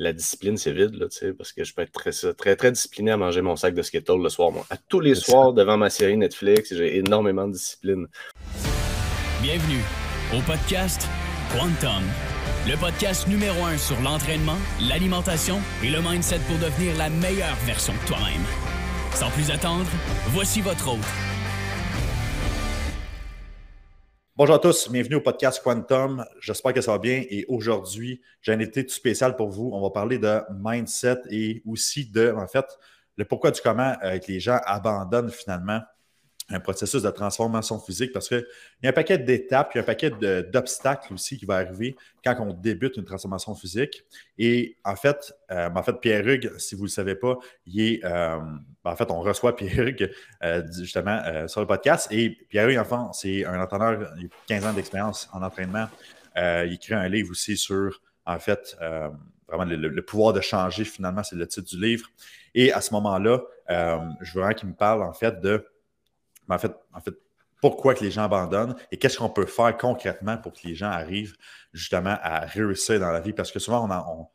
[0.00, 1.06] la discipline, c'est vide, là,
[1.36, 4.22] parce que je peux être très, très, très discipliné à manger mon sac de Skittles
[4.22, 4.50] le soir.
[4.50, 4.64] Moi.
[4.70, 8.06] À tous les soirs, devant ma série Netflix, j'ai énormément de discipline.
[9.42, 9.82] Bienvenue
[10.34, 11.06] au podcast
[11.52, 12.02] Quantum,
[12.66, 14.56] le podcast numéro un sur l'entraînement,
[14.88, 18.46] l'alimentation et le mindset pour devenir la meilleure version de toi-même.
[19.14, 19.90] Sans plus attendre,
[20.28, 21.00] voici votre hôte,
[24.40, 26.24] Bonjour à tous, bienvenue au podcast Quantum.
[26.40, 29.68] J'espère que ça va bien et aujourd'hui, j'ai un été tout spécial pour vous.
[29.74, 32.64] On va parler de mindset et aussi de, en fait,
[33.18, 35.82] le pourquoi du comment euh, que les gens abandonnent finalement
[36.50, 38.44] un processus de transformation physique parce qu'il
[38.82, 41.96] y a un paquet d'étapes, il y a un paquet d'obstacles aussi qui va arriver
[42.24, 44.04] quand on débute une transformation physique.
[44.38, 47.80] Et en fait, euh, en fait Pierre Hugues, si vous ne le savez pas, il
[47.80, 48.38] est, euh,
[48.84, 50.10] en fait, on reçoit Pierre Hugues
[50.42, 52.08] euh, justement sur le podcast.
[52.10, 55.88] Et Pierre Hugues, enfin, c'est un entraîneur, il a 15 ans d'expérience en entraînement.
[56.36, 58.76] il écrit un livre aussi sur, en fait,
[59.48, 62.08] vraiment le, pouvoir de changer finalement, c'est le titre du livre.
[62.54, 65.64] Et à ce moment-là, je veux vraiment qu'il me parle en fait de
[66.54, 67.14] en fait, en fait,
[67.60, 70.88] pourquoi que les gens abandonnent et qu'est-ce qu'on peut faire concrètement pour que les gens
[70.88, 71.36] arrivent
[71.72, 73.32] justement à réussir dans la vie?
[73.32, 73.86] Parce que souvent,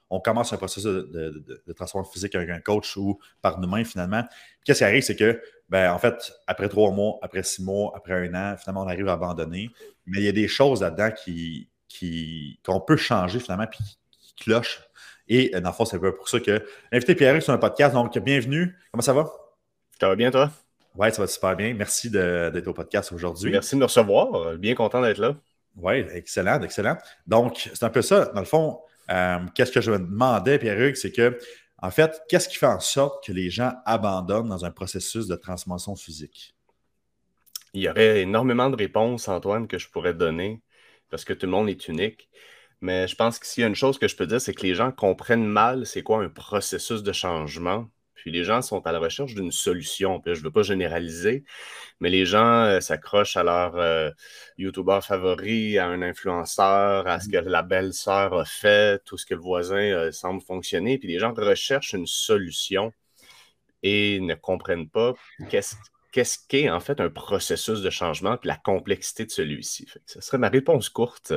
[0.09, 4.23] on, commence un processus de, transformation physique avec un coach ou par nous-mêmes finalement.
[4.63, 8.13] Qu'est-ce qui arrive, c'est que, ben, en fait, après trois mois, après six mois, après
[8.13, 9.69] un an, finalement, on arrive à abandonner.
[10.05, 13.79] Mais il y a des choses là-dedans qui, qui, qu'on peut changer finalement puis
[14.11, 14.81] qui, clochent.
[15.27, 17.95] Et dans le fond, c'est pour ça que l'invité Pierre sur un podcast.
[17.95, 18.77] Donc, bienvenue.
[18.91, 19.31] Comment ça va?
[19.99, 20.51] Ça va bien, toi?
[20.97, 21.73] Oui, ça va super bien.
[21.73, 23.51] Merci d'être au podcast aujourd'hui.
[23.51, 24.57] Merci de me recevoir.
[24.57, 25.35] Bien content d'être là.
[25.75, 26.97] Oui, excellent, excellent.
[27.27, 28.27] Donc, c'est un peu ça.
[28.27, 28.79] Dans le fond,
[29.11, 31.37] euh, qu'est-ce que je me demandais, Pierre-Hugues, c'est que,
[31.81, 35.35] en fait, qu'est-ce qui fait en sorte que les gens abandonnent dans un processus de
[35.35, 36.55] transformation physique?
[37.73, 40.61] Il y aurait énormément de réponses, Antoine, que je pourrais donner
[41.09, 42.29] parce que tout le monde est unique.
[42.81, 44.63] Mais je pense que s'il y a une chose que je peux dire, c'est que
[44.63, 47.89] les gens comprennent mal c'est quoi un processus de changement
[48.25, 50.19] puis les gens sont à la recherche d'une solution.
[50.19, 51.43] Puis je ne veux pas généraliser,
[51.99, 54.09] mais les gens euh, s'accrochent à leur euh,
[54.57, 59.35] YouTuber favori, à un influenceur, à ce que la belle-sœur a fait, tout ce que
[59.35, 60.97] le voisin euh, semble fonctionner.
[60.97, 62.91] Puis les gens recherchent une solution
[63.83, 65.13] et ne comprennent pas
[65.51, 65.75] qu'est-ce
[66.11, 69.87] qu'est-ce qu'est en fait un processus de changement puis la complexité de celui-ci.
[70.07, 71.31] Ce serait ma réponse courte.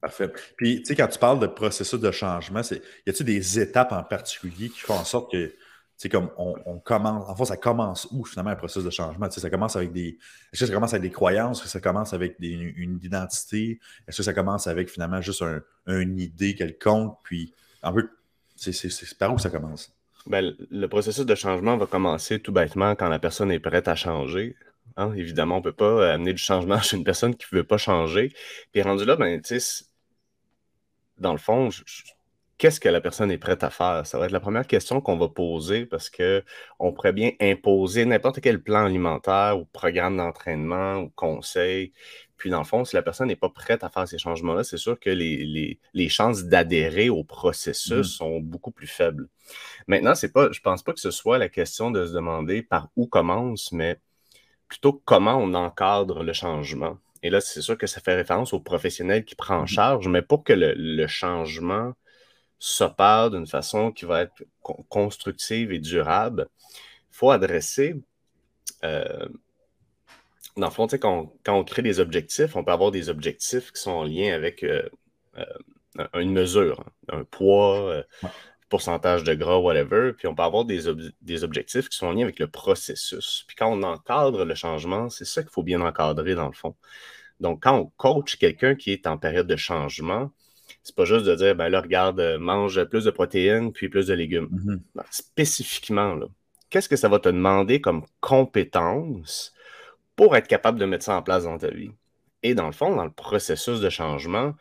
[0.00, 0.32] Parfait.
[0.56, 4.04] Puis, tu sais, quand tu parles de processus de changement, y a-t-il des étapes en
[4.04, 5.52] particulier qui font en sorte que
[5.98, 9.28] c'est comme on, commence, en fait, ça commence où finalement un processus de changement?
[9.28, 10.16] ça commence avec des.
[10.52, 11.58] Est-ce que ça commence avec des croyances?
[11.58, 13.80] Est-ce que ça commence avec une identité?
[14.06, 15.42] Est-ce que ça commence avec finalement juste
[15.88, 17.18] une idée quelconque?
[17.24, 18.06] Puis, en fait,
[18.54, 19.92] c'est par où ça commence?
[20.26, 23.96] Ben, le processus de changement va commencer tout bêtement quand la personne est prête à
[23.96, 24.54] changer.
[24.96, 25.12] Hein?
[25.16, 27.78] Évidemment, on ne peut pas amener du changement chez une personne qui ne veut pas
[27.78, 28.32] changer.
[28.70, 29.42] Puis rendu là, ben,
[31.18, 31.82] dans le fond, je,
[32.58, 34.06] qu'est-ce que la personne est prête à faire?
[34.06, 38.40] Ça va être la première question qu'on va poser parce qu'on pourrait bien imposer n'importe
[38.40, 41.92] quel plan alimentaire ou programme d'entraînement ou conseil.
[42.36, 44.76] Puis, dans le fond, si la personne n'est pas prête à faire ces changements-là, c'est
[44.76, 48.16] sûr que les, chances d'adhérer au processus mmh.
[48.16, 49.28] sont beaucoup plus faibles.
[49.86, 52.62] Maintenant, c'est pas, je ne pense pas que ce soit la question de se demander
[52.62, 53.98] par où commence, mais
[54.68, 56.98] plutôt comment on encadre le changement.
[57.22, 59.68] Et là, c'est sûr que ça fait référence au professionnel qui prend en mmh.
[59.68, 61.94] charge, mais pour que le changement
[62.58, 64.42] s'opère d'une façon qui va être
[64.88, 66.48] constructive et durable,
[67.10, 67.96] il faut adresser,
[68.84, 69.28] euh,
[70.56, 73.80] dans le fond, quand, quand, on crée des objectifs, on peut avoir des objectifs qui
[73.80, 74.88] sont en lien avec euh,
[75.36, 75.44] euh,
[76.14, 78.04] une mesure, hein, un poids,
[78.68, 80.82] pourcentage de gras, whatever, puis on peut avoir des,
[81.22, 83.44] des, objectifs qui sont en lien avec le processus.
[83.46, 86.74] Puis quand on encadre le changement, c'est ça qu'il faut bien encadrer dans le fond.
[87.40, 90.30] Donc, quand on coach quelqu'un qui est en période de changement,
[90.82, 94.06] c'est pas juste de dire, ben là, regarde, euh, mange plus de protéines puis plus
[94.06, 94.48] de légumes.
[94.52, 94.80] Mm-hmm.
[94.94, 96.18] Ben, spécifiquement,
[96.70, 99.52] qu'est-ce que ça va te demander comme compétence
[100.16, 101.90] pour être capable de mettre ça en place dans ta vie?
[102.42, 104.54] Et dans le fond, dans le processus de changement,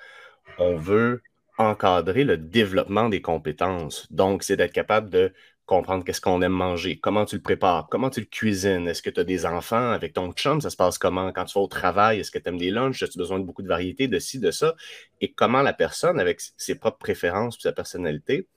[0.57, 1.21] on veut
[1.57, 4.11] encadrer le développement des compétences.
[4.11, 5.33] Donc, c'est d'être capable de
[5.67, 9.09] comprendre qu'est-ce qu'on aime manger, comment tu le prépares, comment tu le cuisines, est-ce que
[9.09, 11.67] tu as des enfants avec ton chum, ça se passe comment, quand tu vas au
[11.67, 14.39] travail, est-ce que tu aimes des lunchs, as-tu besoin de beaucoup de variétés, de ci,
[14.39, 14.75] de ça,
[15.21, 18.47] et comment la personne, avec ses propres préférences et sa personnalité,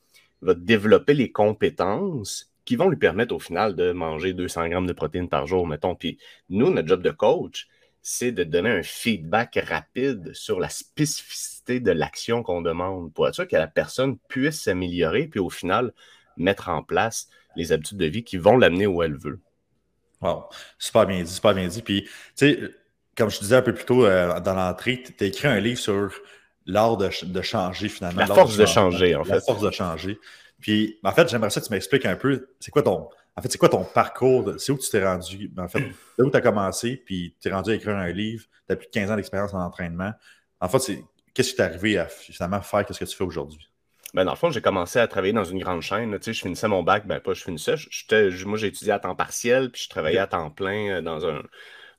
[0.40, 4.92] va développer les compétences qui vont lui permettre au final de manger 200 grammes de
[4.92, 5.96] protéines par jour, mettons?
[5.96, 6.18] Puis
[6.48, 7.66] nous, notre job de coach,
[8.02, 13.34] c'est de donner un feedback rapide sur la spécificité de l'action qu'on demande pour être
[13.34, 15.92] sûr que la personne puisse s'améliorer, puis au final,
[16.37, 19.41] mettre en place les habitudes de vie qui vont l'amener où elle veut.
[20.21, 20.44] Wow,
[20.79, 21.82] super bien dit, super bien dit.
[21.82, 22.61] Puis, tu sais,
[23.17, 25.61] comme je te disais un peu plus tôt euh, dans l'entrée, tu as écrit un
[25.61, 26.12] livre sur
[26.67, 27.11] l'art de,
[27.43, 28.21] changer finalement.
[28.21, 29.35] La force de, changer, en fait.
[29.35, 30.19] La force de changer.
[30.61, 33.50] Puis, en fait, j'aimerais ça que tu m'expliques un peu, c'est quoi ton, en fait,
[33.50, 34.53] c'est quoi ton parcours?
[34.59, 35.50] C'est où tu t'es rendu?
[35.56, 35.81] En fait,
[36.19, 38.77] là où tu as commencé, puis tu es rendu à écrire un livre, tu as
[38.77, 40.12] plus de 15 ans d'expérience en entraînement.
[40.61, 43.69] En fait, c'est qu'est-ce qui t'est arrivé à finalement faire qu'est-ce que tu fais aujourd'hui?
[44.14, 46.18] Ben, dans le fond, j'ai commencé à travailler dans une grande chaîne.
[46.18, 47.76] Tu sais, je finissais mon bac, ben pas je finissais.
[48.44, 51.42] moi, j'ai étudié à temps partiel, puis je travaillais à temps plein euh, dans un,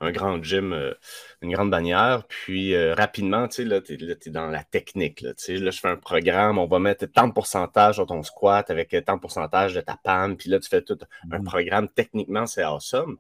[0.02, 0.94] un grand gym, euh,
[1.42, 2.26] une grande bannière.
[2.28, 5.22] Puis euh, rapidement, tu sais, là, tu es, dans la technique.
[5.22, 8.06] Là, tu sais, là, je fais un programme, on va mettre tant de pourcentage sur
[8.06, 10.36] ton squat avec tant de pourcentage de ta panne.
[10.36, 10.98] Puis là, tu fais tout
[11.32, 11.44] un mmh.
[11.44, 11.88] programme.
[11.90, 13.18] Techniquement, c'est awesome.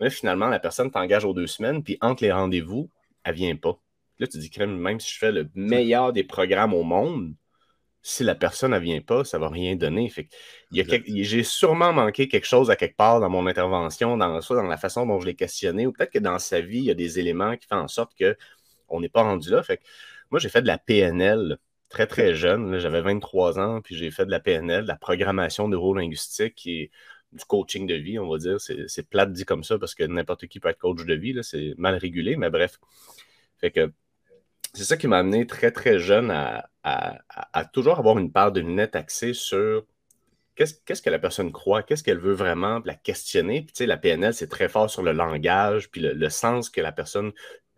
[0.00, 2.90] Mais finalement, la personne t'engage aux deux semaines, puis entre les rendez-vous,
[3.24, 3.78] elle vient pas.
[4.18, 7.34] Là, tu dis, même si je fais le meilleur des programmes au monde,
[8.02, 10.08] si la personne ne vient pas, ça ne va rien donner.
[10.10, 10.28] Fait
[10.72, 14.76] j'ai sûrement manqué quelque chose à quelque part dans mon intervention, dans, soit dans la
[14.76, 17.20] façon dont je l'ai questionné, ou peut-être que dans sa vie, il y a des
[17.20, 19.62] éléments qui font en sorte qu'on n'est pas rendu là.
[19.62, 19.80] Fait
[20.30, 21.58] moi, j'ai fait de la PNL
[21.88, 22.78] très, très jeune.
[22.78, 26.90] J'avais 23 ans, puis j'ai fait de la PNL, de la programmation neurolinguistique, est
[27.32, 28.60] du coaching de vie, on va dire.
[28.60, 31.38] C'est plate dit comme ça parce que n'importe qui peut être coach de vie.
[31.42, 32.78] C'est mal régulé, mais bref.
[33.58, 33.92] Fait que
[34.74, 36.68] c'est ça qui m'a amené très, très jeune à,
[37.72, 39.84] toujours avoir une part de net axée sur
[40.54, 43.62] qu'est-ce que la personne croit, qu'est-ce qu'elle veut vraiment, la questionner.
[43.62, 46.80] Puis, tu sais, la PNL, c'est très fort sur le langage, puis le, sens que
[46.80, 47.32] la personne,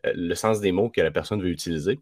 [0.07, 2.01] euh, le sens des mots que la personne veut utiliser.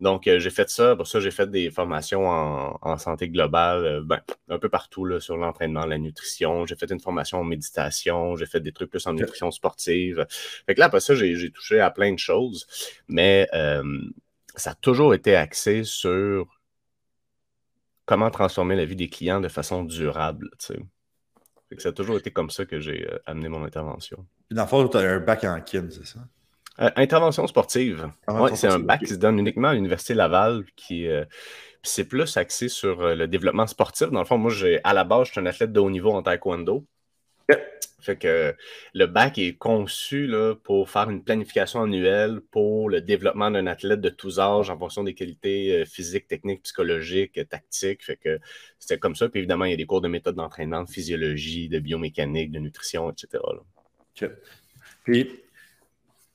[0.00, 0.96] Donc, euh, j'ai fait ça.
[0.96, 5.20] Pour ça, j'ai fait des formations en, santé globale, euh, ben, un peu partout là,
[5.20, 6.66] sur l'entraînement, la nutrition.
[6.66, 8.36] J'ai fait une formation en méditation.
[8.36, 10.26] J'ai fait des trucs plus en nutrition sportive.
[10.66, 12.66] Fait que là, après ça, j'ai touché à plein de choses.
[13.08, 13.48] Mais
[14.54, 16.46] ça a toujours été axé sur
[18.04, 20.50] comment transformer la vie des clients de façon durable.
[20.58, 24.26] ça a toujours été comme ça que j'ai euh, amené mon intervention.
[24.50, 26.20] dans le fond, tu as un bac en kin, c'est ça?
[26.80, 28.10] Euh, intervention sportive.
[28.54, 31.24] c'est un bac qui se donne uniquement à l'Université Laval, qui euh,
[31.82, 34.10] c'est plus axé sur le développement sportif.
[34.10, 34.52] Dans le fond, moi,
[34.84, 36.86] à la base, je suis un athlète de haut niveau en taekwondo.
[38.02, 38.54] Fait que
[38.94, 44.00] le bac est conçu là, pour faire une planification annuelle pour le développement d'un athlète
[44.00, 48.04] de tous âges en fonction des qualités euh, physiques, techniques, psychologiques, tactiques.
[48.04, 48.38] Fait que
[48.78, 49.28] c'était comme ça.
[49.28, 52.58] Puis évidemment, il y a des cours de méthode d'entraînement, de physiologie, de biomécanique, de
[52.58, 53.42] nutrition, etc.
[55.04, 55.40] Puis,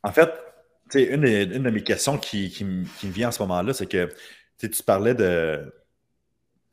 [0.04, 0.32] en fait,
[0.96, 4.10] une, une de mes questions qui, qui, me vient en ce moment-là, c'est que
[4.60, 5.74] tu parlais de.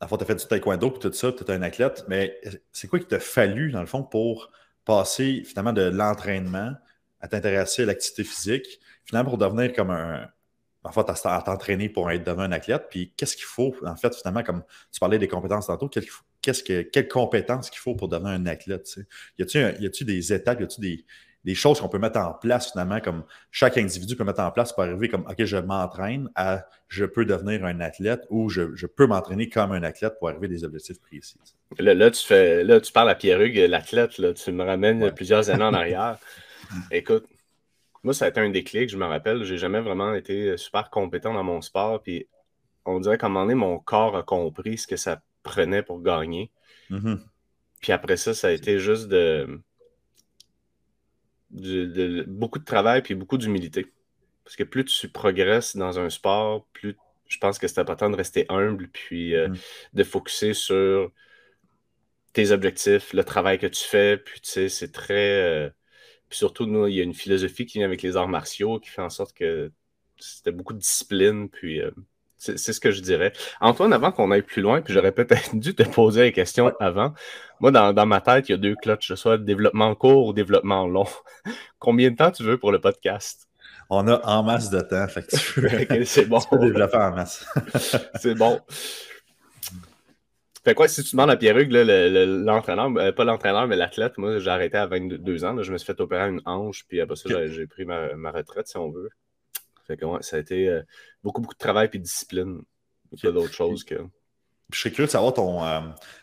[0.01, 2.39] En tu as fait du taekwondo et tout ça, tu un athlète, mais
[2.71, 4.51] c'est quoi qui t'a fallu, dans le fond, pour
[4.85, 6.73] passer finalement de l'entraînement
[7.19, 8.65] à t'intéresser à l'activité physique,
[9.03, 10.29] finalement pour devenir comme un.
[10.83, 12.83] En fait, à t'entraîner pour être devant un athlète.
[12.91, 16.83] Puis qu'est-ce qu'il faut, en fait, finalement, comme tu parlais des compétences tantôt, qu'est-ce que,
[16.83, 18.87] quelles compétences qu'il faut pour devenir un athlète?
[19.39, 21.05] Y a-t-il des étapes, y a-t-il des,
[21.45, 24.73] des choses qu'on peut mettre en place finalement, comme chaque individu peut mettre en place
[24.73, 29.05] pour arriver comme OK, je m'entraîne à je peux devenir un athlète ou je, peux
[29.05, 31.37] m'entraîner comme un athlète pour arriver à des objectifs précis.
[31.77, 35.73] Là, tu fais là, tu parles à Pierre-Hugues, l'athlète, tu me ramènes plusieurs années en
[35.75, 36.17] arrière.
[36.89, 37.27] Écoute,
[38.03, 39.43] moi, ça a été un déclic, je me rappelle.
[39.43, 42.01] J'ai jamais vraiment été super compétent dans mon sport.
[42.01, 42.27] Puis
[42.85, 46.01] on dirait qu'à un moment donné, mon corps a compris ce que ça prenait pour
[46.01, 46.51] gagner.
[46.89, 47.19] Mm-hmm.
[47.81, 49.61] Puis après ça, ça a été juste de
[51.51, 53.87] beaucoup de travail puis beaucoup d'humilité.
[54.43, 56.95] Parce que plus tu progresses dans un sport, plus
[57.27, 59.57] je pense que c'est important de rester humble puis euh, mm.
[59.93, 61.11] de focuser sur
[62.33, 64.17] tes objectifs, le travail que tu fais.
[64.17, 65.41] Puis tu sais, c'est très.
[65.41, 65.69] Euh,
[66.29, 68.89] puis surtout, nous, il y a une philosophie qui vient avec les arts martiaux qui
[68.89, 69.71] fait en sorte que
[70.17, 71.49] c'était beaucoup de discipline.
[71.49, 71.91] Puis euh,
[72.37, 73.33] c'est ce que je dirais.
[73.61, 77.13] Antoine, avant qu'on aille plus loin, puis j'aurais peut-être dû te poser la question avant.
[77.59, 81.07] Moi, dans, ma tête, il y a deux clutches, soit développement court ou développement long.
[81.79, 83.47] Combien de temps tu veux pour le podcast?
[83.89, 86.39] On a en masse de temps, fait que tu peux, c'est bon.
[86.51, 87.45] développer en masse.
[88.15, 88.59] c'est bon.
[90.65, 94.49] Fait quoi, si tu demandes à Pierre-Hugues, l'entraîneur, euh, pas l'entraîneur, mais l'athlète, moi, j'ai
[94.49, 95.61] arrêté à 22 ans.
[95.61, 98.75] je me suis fait opérer une hanche, puis après ça, j'ai pris ma, retraite, si
[98.77, 99.09] on veut.
[99.85, 100.81] Fait que, ça a été euh,
[101.23, 102.61] beaucoup, beaucoup de travail et de discipline.
[103.11, 103.95] Il y a d'autres choses que.
[104.71, 105.81] Je serais curieux de savoir ton, euh,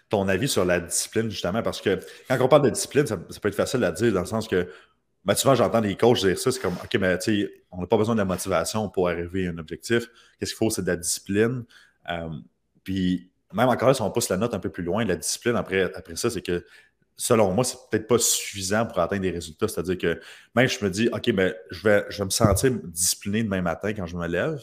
[0.09, 3.49] ton avis sur la discipline, justement, parce que quand on parle de discipline, ça, peut
[3.49, 4.69] être facile à dire dans le sens que
[5.25, 7.87] ben, souvent, j'entends des coachs dire ça, c'est comme, OK, mais tu sais, on n'a
[7.87, 10.09] pas besoin de la motivation pour arriver à un objectif.
[10.38, 11.64] Qu'est-ce qu'il faut, c'est de la discipline.
[12.11, 12.28] Euh,
[12.83, 15.54] puis, même encore là, si on pousse la note un peu plus loin, la discipline,
[15.54, 16.64] après, après ça, c'est que
[17.16, 19.69] selon moi, c'est peut-être pas suffisant pour atteindre des résultats.
[19.69, 20.21] C'est-à-dire que
[20.54, 23.92] même je me dis, OK, ben, je, vais, je vais me sentir discipliné demain matin
[23.92, 24.61] quand je me lève,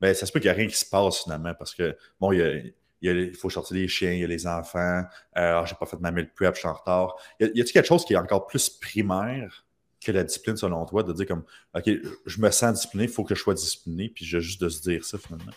[0.00, 2.32] mais ça se peut qu'il n'y a rien qui se passe finalement parce que, bon,
[2.32, 5.02] il, il, faut sortir les chiens, il y a les enfants,
[5.36, 7.16] euh, ah, j'ai pas fait ma meal prep, je suis en retard.
[7.38, 9.64] Y a-t-il quelque chose qui est encore plus primaire
[10.02, 11.90] que la discipline selon toi, de dire comme OK,
[12.26, 14.80] je me sens discipliné, il faut que je sois discipliné, puis j'ai juste de se
[14.80, 15.52] dire ça finalement?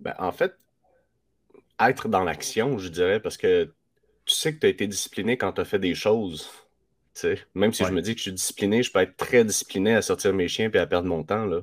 [0.00, 0.54] Ben, en fait,
[1.80, 3.72] être dans l'action, je dirais, parce que
[4.24, 6.50] tu sais que tu as été discipliné quand tu as fait des choses.
[7.54, 10.02] Même si je me dis que je suis discipliné, je peux être très discipliné à
[10.02, 11.44] sortir mes chiens et à perdre mon temps.
[11.44, 11.60] Là.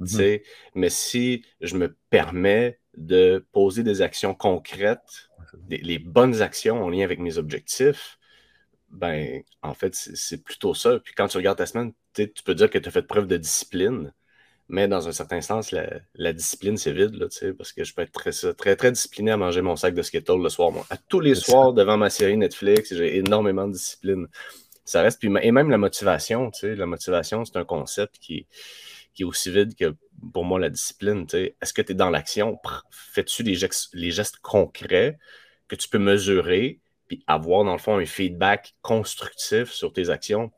[0.00, 0.42] Mm-hmm.
[0.74, 5.28] Mais si je me permets de poser des actions concrètes,
[5.68, 8.18] les bonnes actions en lien avec mes objectifs,
[8.88, 10.98] ben, en fait, c'est plutôt ça.
[10.98, 13.36] Puis quand tu regardes ta semaine, tu peux dire que tu as fait preuve de
[13.36, 14.12] discipline,
[14.70, 18.12] mais dans un certain sens, la, discipline, c'est vide, là, parce que je peux être
[18.12, 20.70] très, très, très discipliné à manger mon sac de Skittles le soir.
[20.70, 20.86] Moi.
[20.90, 24.26] À tous les soirs, devant ma série Netflix, j'ai énormément de discipline.
[24.84, 28.46] Ça reste, puis, et même la motivation, la motivation, c'est un concept qui,
[29.14, 29.94] qui est aussi vide que
[30.32, 31.26] pour moi la discipline.
[31.32, 32.58] Est-ce que tu es dans l'action?
[32.90, 33.58] Fais-tu les,
[33.92, 35.18] les gestes concrets
[35.68, 36.80] que tu peux mesurer?
[37.10, 40.52] puis avoir, dans le fond, un feedback constructif sur tes actions,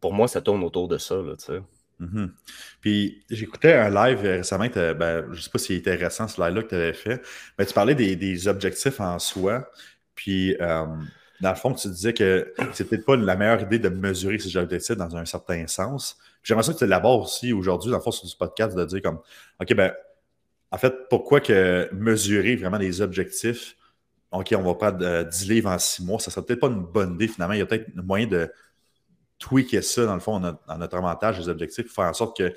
[0.00, 1.60] pour moi, ça tourne autour de ça, là, tu sais.
[2.00, 2.30] Mm-hmm.
[2.80, 6.62] Puis j'écoutais un live récemment, ben, je ne sais pas s'il était récent ce live-là
[6.62, 7.22] que tu avais fait,
[7.58, 9.68] mais tu parlais des, objectifs en soi.
[10.14, 10.86] Puis euh,
[11.40, 14.56] dans le fond, tu disais que c'est peut-être pas la meilleure idée de mesurer ces
[14.56, 16.18] objectifs dans un certain sens.
[16.42, 19.02] J'aimerais ça que tu élabores aussi aujourd'hui, dans le fond, sur ce podcast, de dire
[19.02, 19.20] comme
[19.60, 19.92] OK, ben
[20.70, 23.76] en fait, pourquoi que mesurer vraiment des objectifs
[24.30, 27.14] OK, on va prendre 10 livres en 6 mois, ça serait peut-être pas une bonne
[27.14, 27.54] idée finalement.
[27.54, 28.52] Il y a peut-être moyen de
[29.38, 32.52] tweaker ça, dans le fond, dans notre avantage, les objectifs, pour faire en sorte que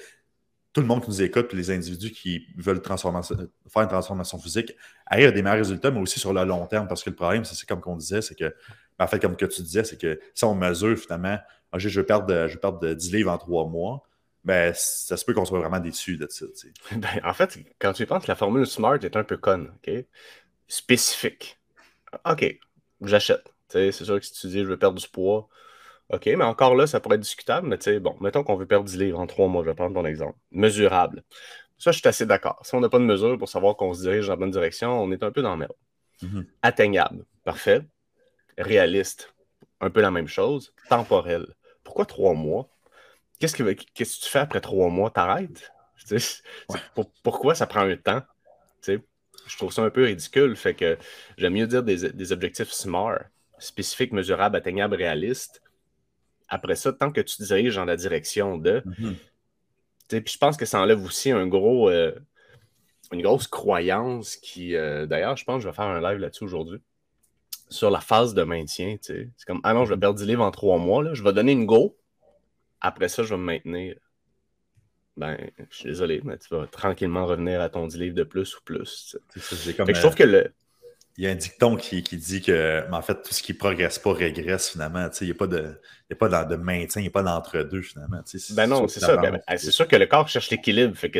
[0.74, 4.76] tout le monde qui nous écoute, puis les individus qui veulent faire une transformation physique,
[5.06, 6.88] arrivent à des meilleurs résultats, mais aussi sur le long terme.
[6.88, 8.56] Parce que le problème, c'est comme qu'on disait, c'est que,
[8.98, 11.38] ben, en fait, comme que tu disais, c'est que si on mesure finalement,
[11.74, 14.04] ah, je, vais perdre, je de 10 livres en 3 mois,
[14.46, 16.46] ben, ça se peut qu'on soit vraiment déçu de ça.
[16.96, 20.06] Ben, en fait, quand tu penses, la formule SMART est un peu conne, OK?
[20.68, 21.60] Spécifique.
[22.26, 22.60] OK,
[23.02, 23.44] j'achète.
[23.68, 25.48] C'est sûr que si tu dis je veux perdre du poids,
[26.12, 28.65] OK, mais encore là, ça pourrait être discutable, mais tu sais, bon, mettons qu'on veut
[28.65, 30.38] perdre 10 livres en trois mois, je vais prendre ton exemple.
[30.51, 31.24] Mesurable.
[31.77, 32.60] Ça, je suis assez d'accord.
[32.63, 35.01] Si on n'a pas de mesure pour savoir qu'on se dirige dans la bonne direction,
[35.01, 35.74] on est un peu dans le merde.
[36.22, 36.46] Mm-hmm.
[36.62, 37.25] Atteignable.
[37.44, 37.82] Parfait.
[38.58, 39.34] Réaliste.
[39.80, 40.74] Un peu la même chose.
[40.89, 41.48] Temporel.
[41.84, 42.70] Pourquoi trois mois?
[43.39, 43.63] Qu'est-ce que,
[43.96, 45.10] qu'est-ce que tu fais après trois mois?
[45.10, 45.72] T'arrêtes?
[47.24, 48.22] pourquoi ça prend un temps?
[48.86, 50.56] je trouve ça un peu ridicule.
[50.56, 50.98] Fait que
[51.38, 53.22] j'aime mieux dire des, objectifs SMART,
[53.58, 55.62] spécifiques, mesurables, atteignables, réalistes.
[56.51, 58.84] Après ça, tant que tu te diriges dans la direction de.
[58.86, 59.15] Mhm.
[60.10, 62.13] Puis je pense que ça enlève aussi un gros, euh,
[63.13, 64.75] une grosse croyance qui.
[64.75, 66.79] Euh, d'ailleurs, je pense que je vais faire un live là-dessus aujourd'hui.
[67.70, 68.98] Sur la phase de maintien.
[69.00, 71.01] C'est comme Ah non, je vais perdre 10 livres en trois mois.
[71.01, 71.13] Là.
[71.13, 71.98] Je vais donner une go.
[72.81, 73.96] Après ça, je vais me maintenir
[75.17, 75.38] ben,
[75.70, 78.62] je suis désolé, mais tu vas tranquillement revenir à ton 10 livres de plus ou
[78.63, 79.17] plus.
[79.36, 80.53] je trouve que le.
[81.18, 84.00] Il y a un dicton qui, dit que, en fait, tout ce qui ne progresse
[84.00, 85.08] pas régresse finalement.
[85.20, 87.82] Il n'y a pas de, y a pas de maintien, il n'y a pas d'entre-deux
[87.82, 88.22] finalement.
[88.51, 89.18] Ben non, c'est ça.
[89.18, 90.96] Ben, c'est sûr que le corps cherche l'équilibre.
[90.96, 91.20] Fait que,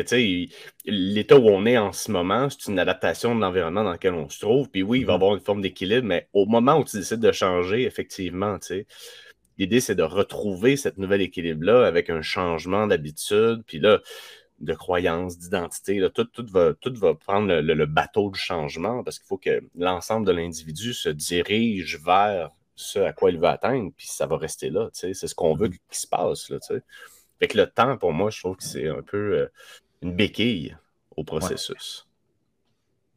[0.86, 4.28] l'état où on est en ce moment, c'est une adaptation de l'environnement dans lequel on
[4.28, 4.70] se trouve.
[4.70, 5.16] Puis oui, il va y mm-hmm.
[5.16, 8.86] avoir une forme d'équilibre, mais au moment où tu décides de changer, effectivement, tu sais
[9.58, 14.00] L'idée, c'est de retrouver cette nouvel équilibre-là avec un changement d'habitude, puis là,
[14.60, 16.00] de croyance, d'identité.
[16.14, 20.26] Tout, tout, va, tout va prendre le, bateau du changement parce qu'il faut que l'ensemble
[20.26, 24.70] de l'individu se dirige vers ce à quoi il veut atteindre, puis ça va rester
[24.70, 24.88] là.
[24.92, 25.78] C'est ce qu'on veut mm-hmm.
[25.88, 26.50] qu'il se passe.
[26.50, 26.58] Là,
[27.42, 29.52] fait que le temps, pour moi, je trouve que c'est un peu euh,
[30.00, 30.76] une béquille
[31.16, 32.06] au processus.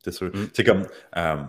[0.03, 0.35] C'est sûr.
[0.35, 0.49] Mm.
[0.51, 0.87] C'est comme.
[1.15, 1.43] Euh,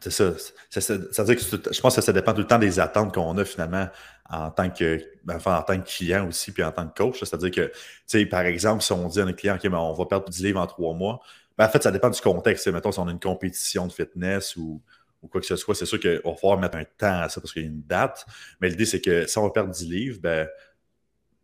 [0.00, 0.34] c'est ça.
[0.68, 3.44] Ça, dire que je pense que ça dépend tout le temps des attentes qu'on a
[3.46, 3.88] finalement
[4.30, 7.18] en tant que ben, en tant que client aussi, puis en tant que coach.
[7.20, 7.72] C'est-à-dire que, tu
[8.06, 10.44] sais, par exemple, si on dit à un client, OK, ben, on va perdre 10
[10.44, 11.20] livres en trois mois,
[11.58, 12.66] ben, en fait, ça dépend du contexte.
[12.68, 14.82] Mettons, si on a une compétition de fitness ou,
[15.30, 17.52] quoi que ce soit, c'est sûr qu'il va falloir mettre un temps à ça parce
[17.52, 18.24] qu'il y a une date.
[18.60, 20.46] Mais l'idée, c'est que si on va perdre 10 livres, ben,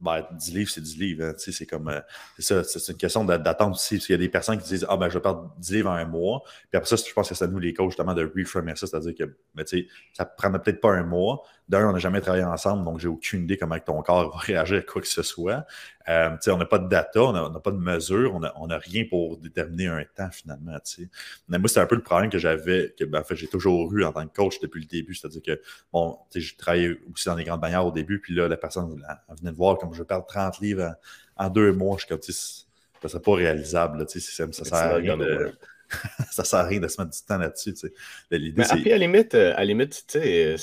[0.02, 1.24] ben, 10 livres, c'est 10 livres.
[1.24, 1.88] Hein, c'est comme.
[1.88, 2.00] Euh,
[2.38, 3.96] c'est ça, c'est une question d'attente aussi.
[3.96, 5.90] Parce qu'il y a des personnes qui disent Ah, ben, je vais perdre 10 livres
[5.90, 6.42] en un mois.
[6.70, 8.86] Puis après ça, je pense que c'est à nous, les coachs, justement, de reframer ça.
[8.86, 11.42] C'est-à-dire que, ben, tu sais, ça prendra peut-être pas un mois.
[11.68, 14.78] D'un, on n'a jamais travaillé ensemble, donc j'ai aucune idée comment ton corps va réagir
[14.78, 15.64] à quoi que ce soit.
[16.08, 19.36] Euh, on n'a pas de data, on n'a pas de mesure, on n'a rien pour
[19.38, 20.78] déterminer un temps finalement.
[21.48, 23.92] Mais moi, c'est un peu le problème que j'avais, que ben, en fait, j'ai toujours
[23.94, 25.14] eu en tant que coach depuis le début.
[25.14, 28.56] C'est-à-dire que, bon, j'ai travaillé aussi dans des grandes bannières au début, puis là, la
[28.56, 28.88] personne
[29.38, 30.94] venait de voir comme je perdre 30 livres
[31.36, 31.96] en, deux mois.
[31.98, 34.04] Je suis comme, ça serait pas réalisable.
[34.08, 34.20] ça,
[34.52, 35.52] ça sert à rien de
[36.30, 37.74] ça sert à rien de se mettre du temps là-dessus.
[38.30, 40.56] Mais à la limite, euh, à la limite, tu sais,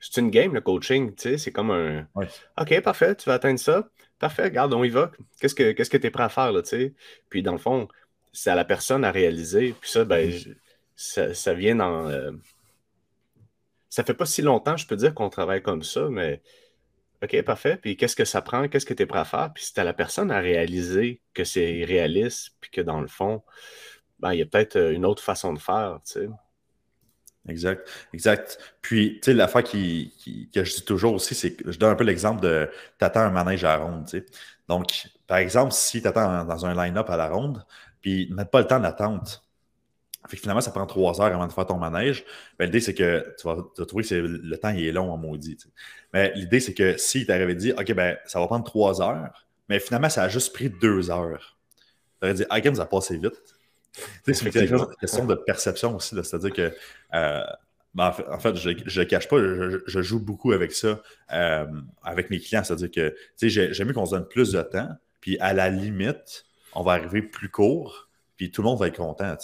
[0.00, 2.06] c'est une game, le coaching, c'est comme un
[2.58, 3.88] OK, parfait, tu vas atteindre ça.
[4.24, 5.12] Parfait, regarde, on y va.
[5.38, 6.94] Qu'est-ce que tu es prêt à faire, là, tu sais?
[7.28, 7.88] Puis dans le fond,
[8.32, 9.74] c'est à la personne à réaliser.
[9.78, 11.34] Puis ça, ben, mm-hmm.
[11.34, 12.08] ça, vient dans.
[12.08, 12.30] Euh,
[13.90, 16.40] ça fait pas si longtemps, je peux dire, qu'on travaille comme ça, mais
[17.22, 17.76] OK, parfait.
[17.76, 18.66] Puis qu'est-ce que ça prend?
[18.66, 19.52] Qu'est-ce que tu es prêt à faire?
[19.52, 23.42] Puis tu as la personne à réaliser que c'est réaliste, puis que dans le fond,
[24.20, 26.28] ben, il y a peut-être euh, une autre façon de faire, tu sais.
[27.48, 28.58] Exact, exact.
[28.80, 31.94] Puis, tu sais, l'affaire qui, que je dis toujours aussi, c'est que je donne un
[31.94, 34.26] peu l'exemple de t'attends un manège à la ronde, tu sais.
[34.68, 37.64] Donc, par exemple, si tu attends dans un line-up à la ronde,
[38.00, 39.44] puis ne pas le temps d'attente,
[40.28, 42.24] fait que finalement, ça prend trois heures avant de faire ton manège.
[42.58, 45.58] Ben, l'idée, c'est que tu vas, trouver que le temps il est long en maudit.
[46.12, 49.46] Mais l'idée, c'est que si tu à dire OK, ben, ça va prendre trois heures,
[49.68, 51.58] mais finalement, ça a juste pris deux heures.
[52.20, 53.53] Tu aurais dit Ah, ça a passé vite.
[54.24, 54.50] C'est une
[55.00, 56.14] question de perception aussi.
[56.14, 56.72] C'est-à-dire que,
[57.14, 57.44] euh,
[57.94, 61.00] ben, en fait, je ne cache pas, je, joue beaucoup avec ça,
[61.32, 61.66] euh,
[62.02, 62.64] avec mes clients.
[62.64, 64.88] C'est-à-dire que j'aime mieux qu'on se donne plus de temps,
[65.20, 68.96] puis à la limite, on va arriver plus court, puis tout le monde va être
[68.96, 69.36] content.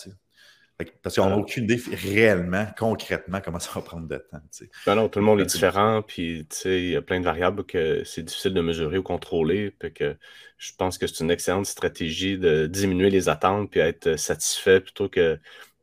[1.02, 4.40] Parce qu'on n'a aucune idée réellement, concrètement, comment ça va prendre de temps.
[4.86, 8.02] Ben non, tout le monde est différent, puis il y a plein de variables que
[8.04, 9.74] c'est difficile de mesurer ou contrôler.
[9.94, 10.16] que
[10.58, 15.08] je pense que c'est une excellente stratégie de diminuer les attentes puis être satisfait plutôt
[15.08, 15.38] que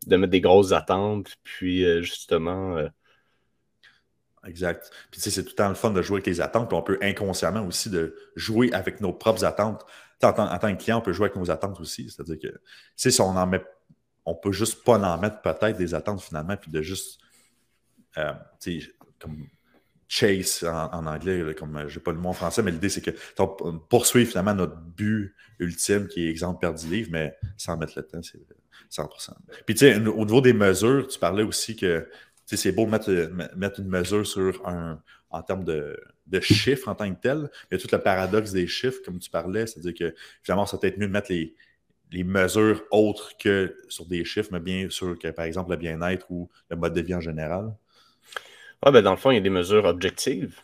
[0.06, 2.78] de mettre des grosses attentes, puis euh, justement.
[2.78, 2.88] Euh,
[4.46, 4.90] exact.
[5.12, 6.78] Puis tu sais, c'est tout le temps le fun de jouer avec les attentes, puis
[6.78, 9.86] on peut inconsciemment aussi de jouer avec nos propres attentes.
[10.24, 12.10] En tant, en tant, que client, on peut jouer avec nos attentes aussi.
[12.10, 12.60] C'est-à-dire que
[12.96, 13.64] si on en met
[14.28, 17.22] on peut juste pas en mettre peut-être des attentes finalement, puis de juste,
[18.18, 19.48] euh, tu sais, comme
[20.10, 23.12] chase en, anglais, comme euh, j'ai pas le mot en français, mais l'idée c'est que
[23.90, 28.22] poursuivre finalement notre but ultime qui est exemple perdu livre, mais sans mettre le temps,
[28.22, 28.40] c'est
[28.92, 29.32] 100%.
[29.66, 32.10] Puis tu sais, au niveau des mesures, tu parlais aussi que
[32.46, 33.10] c'est beau mettre,
[33.56, 37.78] mettre une mesure sur un, en termes de, de, chiffres en tant que tel, mais
[37.78, 41.08] tout le paradoxe des chiffres, comme tu parlais, c'est-à-dire que finalement, ça peut être mieux
[41.08, 41.56] de mettre les,
[42.12, 46.26] les mesures autres que sur des chiffres, mais bien sûr que, par exemple, le bien-être
[46.30, 47.74] ou le mode de vie en général?
[48.82, 50.60] Ah, ben dans le fond, il y a des mesures objectives,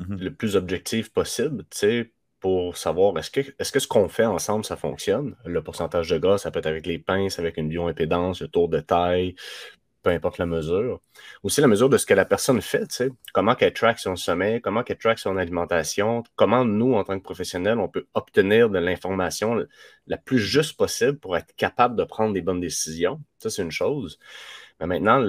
[0.00, 0.18] mm-hmm.
[0.18, 2.10] le plus objectives possible, tu sais,
[2.40, 5.34] pour savoir est-ce que, est-ce que ce qu'on fait ensemble, ça fonctionne?
[5.44, 8.68] Le pourcentage de gaz, ça peut être avec les pinces, avec une bioimpédance, le tour
[8.68, 9.34] de taille,
[10.06, 11.00] peu importe la mesure.
[11.42, 14.14] Aussi la mesure de ce que la personne fait, tu sais, comment qu'elle traque son
[14.14, 18.70] sommeil, comment qu'elle traque son alimentation, comment nous, en tant que professionnels, on peut obtenir
[18.70, 19.66] de l'information
[20.06, 23.20] la plus juste possible pour être capable de prendre des bonnes décisions.
[23.40, 24.20] Ça, c'est une chose.
[24.78, 25.28] Mais maintenant,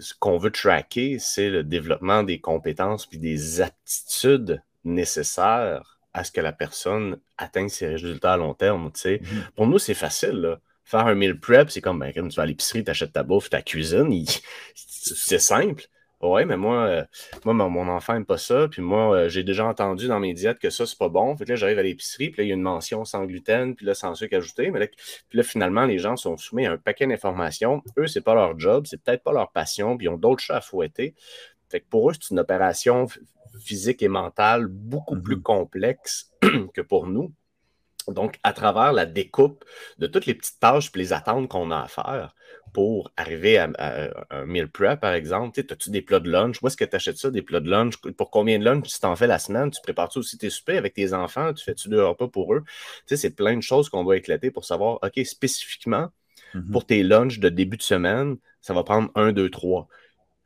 [0.00, 6.32] ce qu'on veut tracker, c'est le développement des compétences puis des aptitudes nécessaires à ce
[6.32, 8.90] que la personne atteigne ses résultats à long terme.
[8.92, 9.16] Tu sais.
[9.18, 9.50] Mm-hmm.
[9.54, 10.40] Pour nous, c'est facile.
[10.40, 13.22] Là faire un meal prep, c'est comme, ben, tu vas à l'épicerie, tu achètes ta
[13.22, 14.24] bouffe, ta cuisine.
[14.74, 15.84] C'est simple.
[16.22, 17.04] Ouais, mais moi, euh,
[17.44, 18.68] moi mon enfant n'aime pas ça.
[18.68, 21.36] Puis moi, euh, j'ai déjà entendu dans mes diètes que ça, c'est pas bon.
[21.36, 23.74] Fait que là, j'arrive à l'épicerie, puis là, il y a une mention sans gluten,
[23.74, 24.70] puis là, sans sucre ajouté.
[24.70, 24.86] Mais là,
[25.28, 27.82] puis là, finalement, les gens sont soumis à un paquet d'informations.
[27.98, 30.58] Eux, c'est pas leur job, c'est peut-être pas leur passion, puis ils ont d'autres chats
[30.58, 31.14] à fouetter.
[31.68, 33.08] Fait que pour eux, c'est une opération
[33.60, 35.42] physique et mentale beaucoup plus mm-hmm.
[35.42, 36.30] complexe
[36.74, 37.32] que pour nous.
[38.08, 39.64] Donc, à travers la découpe
[39.98, 42.34] de toutes les petites tâches et les attentes qu'on a à faire
[42.72, 43.70] pour arriver à,
[44.30, 46.62] un meal prep, par exemple, as-tu des plats de lunch?
[46.62, 47.96] Où est-ce que tu achètes ça, des plats de lunch?
[47.96, 49.70] Pour combien de lunch tu t'en fais la semaine?
[49.70, 51.52] Tu prépares-tu aussi tes soupers avec tes enfants?
[51.52, 52.64] Tu fais-tu deux repas pour eux?
[53.06, 56.08] c'est plein de choses qu'on va éclater pour savoir, OK, spécifiquement,
[56.54, 56.70] mm-hmm.
[56.70, 59.88] pour tes lunchs de début de semaine, ça va prendre un, deux, trois.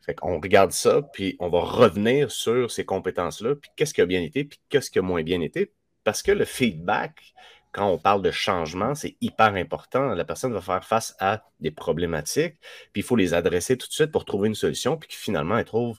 [0.01, 4.07] Fait qu'on regarde ça, puis on va revenir sur ces compétences-là, puis qu'est-ce qui a
[4.07, 5.73] bien été, puis qu'est-ce qui a moins bien été,
[6.07, 7.35] parce que le feedback,
[7.73, 10.15] quand on parle de changement, c'est hyper important.
[10.15, 12.55] La personne va faire face à des problématiques,
[12.93, 15.65] puis il faut les adresser tout de suite pour trouver une solution, puis finalement, elle
[15.65, 15.99] trouve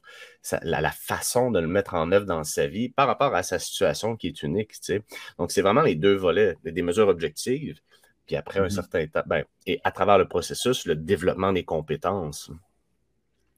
[0.61, 4.15] la, façon de le mettre en œuvre dans sa vie par rapport à sa situation
[4.15, 4.71] qui est unique.
[5.37, 7.81] Donc, c'est vraiment les deux volets, des mesures objectives,
[8.25, 8.69] puis après un mm-hmm.
[8.69, 12.49] certain temps, ben, et à travers le processus, le développement des compétences.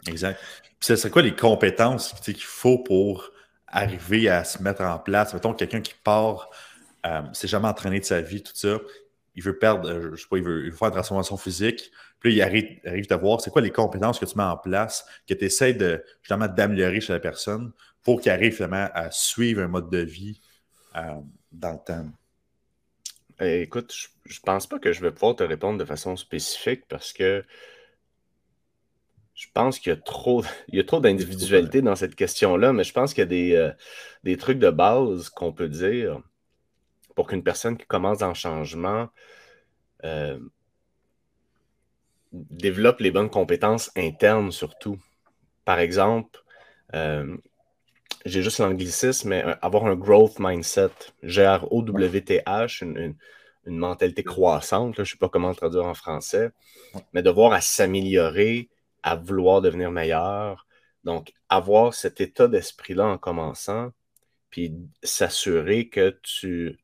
[0.07, 0.39] Exact.
[0.79, 3.31] Puis, c'est quoi les compétences qu'il faut pour
[3.71, 5.33] arriver à se mettre en place.
[5.33, 6.49] Mettons quelqu'un qui part,
[7.05, 8.79] euh, s'est jamais entraîné de sa vie, tout ça,
[9.35, 11.91] il veut perdre, euh, je sais pas, il veut, faire une transformation physique.
[12.19, 15.05] Puis là, il arrive, à voir c'est quoi les compétences que tu mets en place,
[15.27, 17.71] que tu essaies de, justement d'améliorer chez la personne
[18.03, 20.41] pour qu'il arrive vraiment à suivre un mode de vie
[20.97, 21.15] euh,
[21.51, 22.05] dans le temps.
[23.39, 26.83] Eh, écoute, je, je pense pas que je vais pouvoir te répondre de façon spécifique
[26.89, 27.45] parce que
[29.39, 33.13] je pense qu'il y a trop, il trop d'individualité dans cette question-là, mais je pense
[33.13, 33.71] qu'il y a des, euh,
[34.25, 36.21] des trucs de base qu'on peut dire
[37.15, 39.07] pour qu'une personne qui commence le changement
[40.03, 40.37] euh,
[42.33, 44.99] développe les bonnes compétences internes surtout.
[45.63, 46.43] Par exemple,
[46.93, 47.37] euh,
[48.25, 50.91] j'ai juste l'anglicisme, mais avoir un growth mindset,
[51.23, 53.15] G-R-O-W-T-H, une,
[53.65, 56.51] une, mentalité croissante, je ne sais pas comment le traduire en français,
[57.13, 58.67] mais de voir à s'améliorer,
[59.03, 60.67] à vouloir devenir meilleur.
[61.03, 63.91] Donc, avoir cet état d'esprit-là en commençant,
[64.49, 66.79] puis s'assurer que tu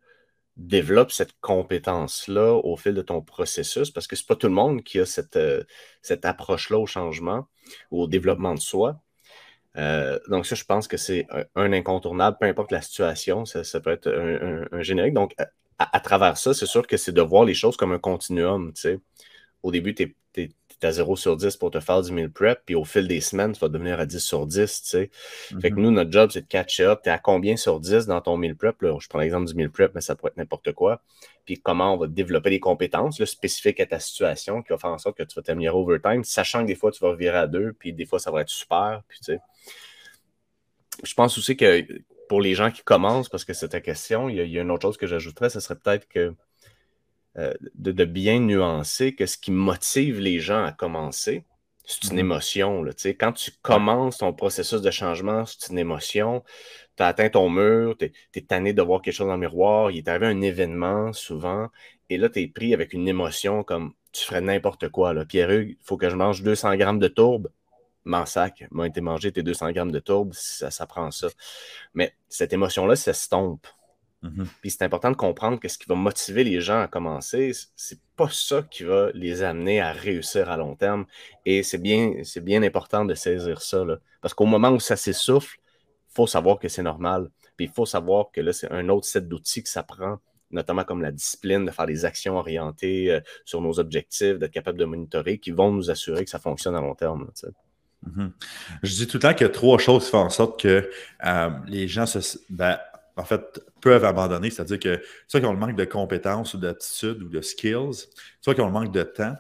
[0.58, 4.84] développes cette compétence-là au fil de ton processus, parce que c'est pas tout le monde
[4.84, 5.64] qui a cette, euh,
[6.02, 7.48] cette approche-là au changement
[7.92, 9.02] au développement de soi.
[9.78, 13.92] Euh, donc ça, je pense que c'est un, incontournable, peu importe la situation, ça, peut
[13.92, 14.10] être
[14.72, 15.14] un, générique.
[15.14, 15.36] Donc,
[15.78, 18.72] à, travers ça, c'est sûr que c'est de voir les choses comme un continuum.
[19.64, 20.50] Au début, tu es,
[20.84, 23.54] à 0 sur 10 pour te faire du meal prep, puis au fil des semaines,
[23.54, 25.10] tu vas devenir à 10 sur 10, tu sais.
[25.62, 25.82] Fait que mm-hmm.
[25.82, 27.02] nous, notre job, c'est de catch up.
[27.04, 28.76] Tu es à combien sur 10 dans ton meal prep?
[28.82, 31.02] Je prends l'exemple du meal prep, mais ça pourrait être n'importe quoi.
[31.46, 34.98] Puis comment on va développer des compétences spécifiques à ta situation qui va faire en
[34.98, 37.48] sorte que tu vas t'améliorer over time, sachant que des fois, tu vas virer à
[37.48, 39.02] deux, puis des fois, ça va être super.
[39.08, 39.40] Puis, tu sais.
[41.04, 41.86] Je pense aussi que
[42.28, 44.84] pour les gens qui commencent, parce que c'est ta question, il y, a, une autre
[44.84, 46.34] chose que j'ajouterais, ce serait peut-être que
[47.38, 51.44] euh, de, bien nuancer que ce qui motive les gens à commencer,
[51.84, 52.20] c'est une mhm.
[52.20, 52.84] émotion.
[52.84, 56.44] Là, quand tu commences ton processus de changement, c'est une émotion.
[56.96, 59.92] Tu as atteint ton mur, tu es, tanné de voir quelque chose dans le miroir,
[59.92, 61.68] il est arrivé un événement souvent,
[62.10, 65.14] et là, tu es pris avec une émotion comme tu ferais n'importe quoi.
[65.26, 67.50] Pierre-Hugues, il faut que je mange 200 grammes de tourbe.
[68.06, 71.28] M'en sac, m'a été mangé tes 200 grammes de tourbe, ça, ça prend ça.
[71.96, 73.14] Mais cette émotion-là ça
[74.26, 74.48] Mhm.
[74.62, 78.00] Puis c'est important de comprendre que ce qui va motiver les gens à commencer, c'est
[78.16, 81.06] pas ça qui va les amener à réussir à long terme.
[81.46, 83.84] Et c'est bien, bien important de saisir ça.
[84.22, 85.58] Parce qu'au moment où ça s'essouffle,
[86.10, 87.30] il faut savoir que c'est normal.
[87.58, 90.18] Puis il faut savoir que là, c'est un autre set d'outils que ça prend,
[90.52, 94.78] notamment comme la discipline, de faire des actions orientées euh, sur nos objectifs, d'être capable
[94.78, 97.30] de monitorer, qui vont nous assurer que ça fonctionne à long terme.
[98.06, 98.34] Mhm.
[98.84, 100.90] Je dis tout le temps qu'il y a trois choses qui font en sorte que
[101.26, 102.38] euh, les gens se.
[102.50, 102.78] Ben,
[103.18, 104.50] en fait, peuvent abandonner.
[104.50, 108.08] C'est-à-dire que soit qu'ils ont le manque de compétences ou d'attitude ou de skills,
[108.42, 109.36] soit qu'ils ont le manque de temps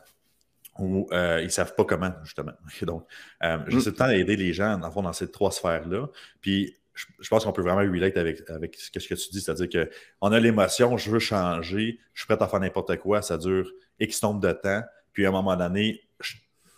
[0.79, 2.53] ou euh, ils ne savent pas comment, justement.
[2.81, 3.05] Donc,
[3.43, 6.07] euh, j'essaie tout le temps d'aider les gens, dans, dans ces trois sphères-là.
[6.41, 9.87] Puis, je, pense qu'on peut vraiment relate avec, avec ce que tu dis, c'est-à-dire
[10.21, 13.69] qu'on a l'émotion, je veux changer, je suis prêt à faire n'importe quoi, ça dure
[13.99, 16.35] X nombre de temps, puis à un moment donné, je,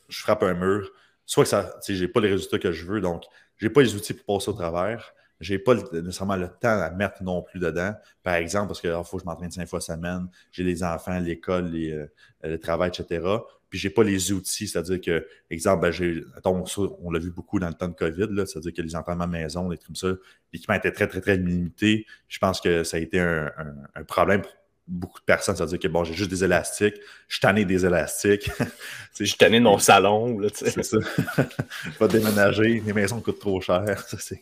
[0.09, 0.89] frappe un mur,
[1.25, 3.23] soit que ça, je n'ai pas les résultats que je veux, donc
[3.57, 6.89] je n'ai pas les outils pour passer au travers, j'ai pas nécessairement le temps à
[6.89, 7.93] mettre non plus dedans.
[8.23, 11.19] Par exemple, parce qu'il ah, faut que je m'entraîne cinq fois semaine, j'ai les enfants,
[11.19, 12.07] l'école, euh,
[12.43, 13.25] le travail, etc.
[13.69, 17.67] Puis j'ai pas les outils, c'est-à-dire que, exemple, ben, j'ai, on l'a vu beaucoup dans
[17.67, 20.13] le temps de COVID, c'est-à-dire que les entraînements à maison, des trucs comme ça,
[20.53, 22.05] l'équipement était très, très, très limité.
[22.29, 23.51] Je pense que ça a été un,
[23.93, 24.51] un problème pour
[24.87, 25.55] beaucoup de personnes.
[25.55, 26.95] C'est-à-dire que bon, j'ai juste des élastiques,
[27.27, 28.49] je tanné des élastiques.
[29.19, 30.39] je suis tanné de mon salon.
[30.53, 30.97] C'est ça.
[31.83, 34.05] je vais déménager, les maisons coûtent trop cher.
[34.19, 34.41] c'est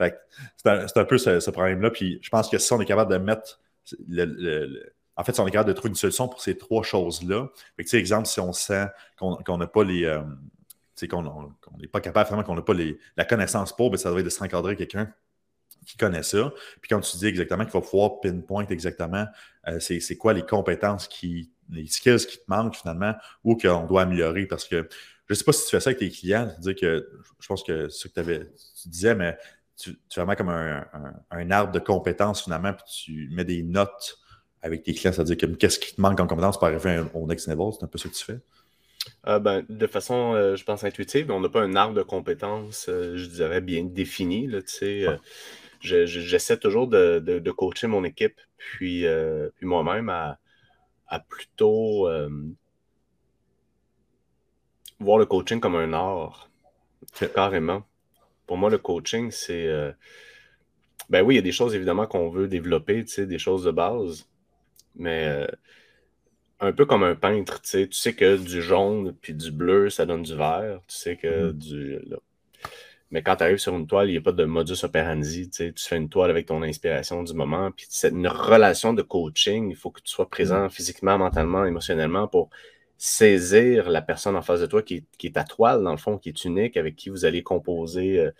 [0.00, 1.90] un, un, peu ce, problème-là.
[1.90, 3.60] Puis je pense que si on est capable de mettre
[4.08, 7.48] le, en fait, si on est capable de trouver une solution pour ces trois choses-là,
[7.78, 8.86] exemple, si on sent
[9.18, 10.04] qu'on n'a pas les.
[10.04, 10.22] Euh,
[11.08, 14.22] qu'on n'est pas capable, vraiment qu'on n'a pas les, la connaissance pour, ben, ça devrait
[14.22, 15.12] être de s'encadrer quelqu'un
[15.86, 16.52] qui connaît ça.
[16.80, 19.26] Puis quand tu dis exactement qu'il va pouvoir pinpoint exactement
[19.68, 23.14] euh, c'est quoi les compétences qui, les skills qui te manquent finalement
[23.44, 24.46] ou qu'on doit améliorer?
[24.46, 24.88] Parce que
[25.26, 27.62] je ne sais pas si tu fais ça avec tes clients, dire que je pense
[27.62, 28.46] que ce que avais,
[28.80, 29.36] tu disais, mais
[29.76, 30.86] tu, tu vraiment comme un,
[31.30, 34.18] un, arbre de compétences finalement, puis tu mets des notes
[34.62, 37.72] avec tes clients, c'est-à-dire qu'est-ce qui te manque en compétences pour arriver au next level,
[37.72, 38.40] c'est un peu ce que tu fais?
[39.26, 42.86] Euh, ben, de façon, euh, je pense, intuitive, on n'a pas un arbre de compétences,
[42.88, 44.46] je dirais, bien défini.
[44.46, 45.06] Là, tu
[45.80, 50.38] j'essaie toujours de, coacher mon équipe, puis, euh, puis moi-même à,
[51.28, 52.28] plutôt euh,
[55.00, 56.50] voir le coaching comme un art,
[57.34, 57.84] carrément.
[58.46, 59.66] Pour moi, le coaching, c'est.
[59.66, 59.92] Euh,
[61.10, 63.64] ben oui, il y a des choses évidemment qu'on veut développer, tu sais, des choses
[63.64, 64.28] de base,
[64.94, 65.46] mais
[66.60, 69.90] un peu comme un peintre, tu sais, tu sais que du jaune puis du bleu,
[69.90, 71.52] ça donne du vert, tu sais que mm-hmm.
[71.52, 72.00] du.
[73.10, 75.48] Mais quand tu arrives sur une toile, il n'y a pas de modus operandi.
[75.48, 77.70] Tu fais une toile avec ton inspiration du moment.
[77.70, 79.70] Puis c'est une relation de coaching.
[79.70, 80.70] Il faut que tu sois présent mm.
[80.70, 82.50] physiquement, mentalement, émotionnellement pour
[82.98, 86.30] saisir la personne en face de toi qui est, ta toile, dans le fond, qui
[86.30, 88.30] est unique, avec qui vous allez composer euh,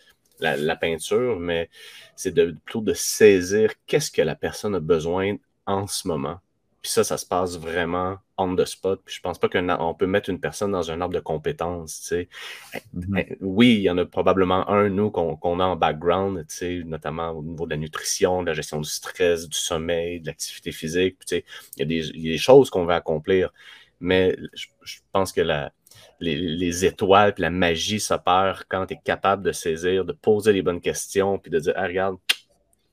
[0.40, 1.38] la, la, peinture.
[1.40, 1.70] Mais
[2.16, 6.40] c'est plutôt de saisir qu'est-ce que la personne a besoin en ce moment.
[6.88, 9.02] Puis ça, ça se passe vraiment on the spot.
[9.04, 12.00] Puis je pense pas qu'on peut mettre une personne dans un arbre de compétences.
[12.00, 12.28] Tu sais.
[12.96, 13.18] Mm-hmm.
[13.18, 16.82] Eh, oui, il y en a probablement un, nous, qu'on a en background, tu sais,
[16.86, 20.72] notamment au niveau de la nutrition, de la gestion du stress, du sommeil, de l'activité
[20.72, 21.18] physique.
[21.26, 21.44] Tu sais,
[21.76, 23.52] il, y a des, il y a des choses qu'on va accomplir.
[24.00, 25.70] Mais je, pense que la,
[26.20, 30.54] les, les, étoiles et la magie s'opèrent quand tu es capable de saisir, de poser
[30.54, 32.16] les bonnes questions, puis de dire ah, regarde,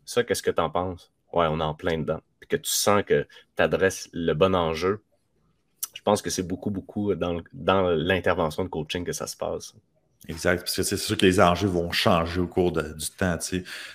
[0.04, 1.14] ça, qu'est-ce que tu en penses?
[1.32, 2.20] Ouais, on est en plein dedans.
[2.48, 5.02] Que tu sens que tu adresses le bon enjeu
[5.96, 7.42] je pense que c'est beaucoup, beaucoup dans,
[7.96, 9.74] l'intervention de coaching que ça se passe.
[10.28, 10.60] Exact.
[10.60, 13.40] Parce que c'est sûr que les enjeux vont changer au cours du temps.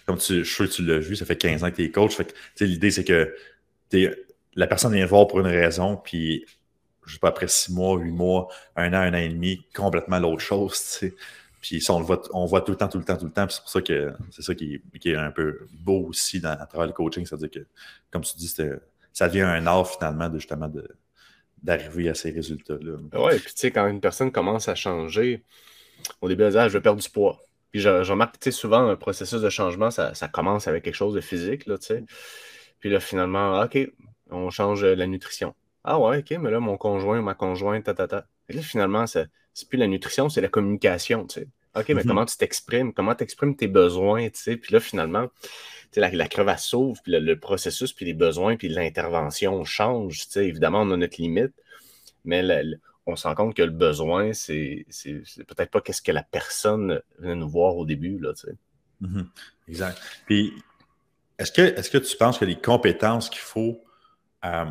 [0.06, 2.16] Comme tu, je tu l'as vu, ça fait 15 ans que tu es coach.
[2.58, 3.34] L'idée, c'est que
[4.54, 6.44] la personne vient voir pour une raison, puis
[7.06, 10.18] je sais pas, après six mois, huit mois, un an, un an et demi, complètement
[10.18, 11.00] l'autre chose.
[11.60, 13.32] Puis ça, on le voit, on voit tout le temps, tout le temps, tout le
[13.32, 13.46] temps.
[13.48, 16.86] c'est pour ça que c'est ça qui est, un peu beau aussi dans, à travers
[16.86, 17.26] le coaching.
[17.26, 17.66] C'est-à-dire que,
[18.10, 18.54] comme tu dis,
[19.12, 20.70] ça devient un art finalement de justement
[21.62, 22.92] d'arriver à ces résultats-là.
[23.12, 25.44] Oui, puis tu sais, quand une personne commence à changer,
[26.22, 27.38] au début, elle dit ah, je veux perdre du poids.
[27.72, 31.14] Puis je, remarque, tu sais, souvent, un processus de changement, ça, commence avec quelque chose
[31.14, 32.04] de physique, là, tu sais.
[32.80, 33.78] Puis là, finalement, OK,
[34.30, 35.54] on change la nutrition.
[35.84, 38.26] Ah ouais, ok, mais là, mon conjoint, ma conjointe, ta, ta, ta.
[38.48, 39.04] Et là, finalement,
[39.54, 41.48] c'est plus la nutrition, c'est la communication, tu sais.
[41.76, 42.06] OK, mais mhm.
[42.06, 42.92] comment tu t'exprimes?
[42.92, 44.56] Comment tu exprimes tes besoins, tu sais?
[44.56, 45.28] Puis là, finalement,
[45.94, 50.46] la, la crevasse s'ouvre, puis le, processus, puis les besoins, puis l'intervention change, tu sais.
[50.46, 51.52] Évidemment, on a notre limite,
[52.24, 52.42] mais
[53.06, 54.84] on se rend compte que le besoin, c'est
[55.46, 58.56] peut-être pas qu'est-ce que la personne vient nous voir au début, là, tu sais.
[59.00, 59.28] Mhm.
[59.68, 60.00] Exact.
[60.26, 60.52] Puis,
[61.38, 63.82] est-ce que, est -ce que tu penses que les compétences qu'il faut...
[64.44, 64.66] Euh,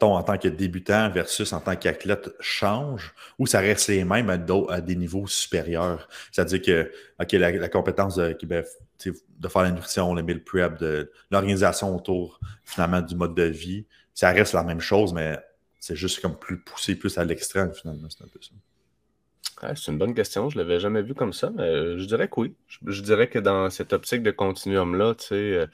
[0.00, 4.80] en tant que débutant versus en tant qu'athlète change ou ça reste les mêmes à,
[4.80, 6.08] des niveaux supérieurs?
[6.30, 10.82] C'est-à-dire que, OK, la, compétence de, de faire la nutrition, le meal prep,
[11.30, 15.38] l'organisation autour finalement du mode de vie, ça reste la même chose, mais
[15.78, 18.08] c'est juste comme plus poussé, plus à l'extrême finalement.
[18.10, 19.74] C'est un peu ça.
[19.74, 20.50] c'est une bonne question.
[20.50, 22.54] Je ne l'avais jamais vu comme ça, mais je dirais que oui.
[22.86, 25.66] Je, dirais que dans cette optique de continuum-là, tu sais, euh,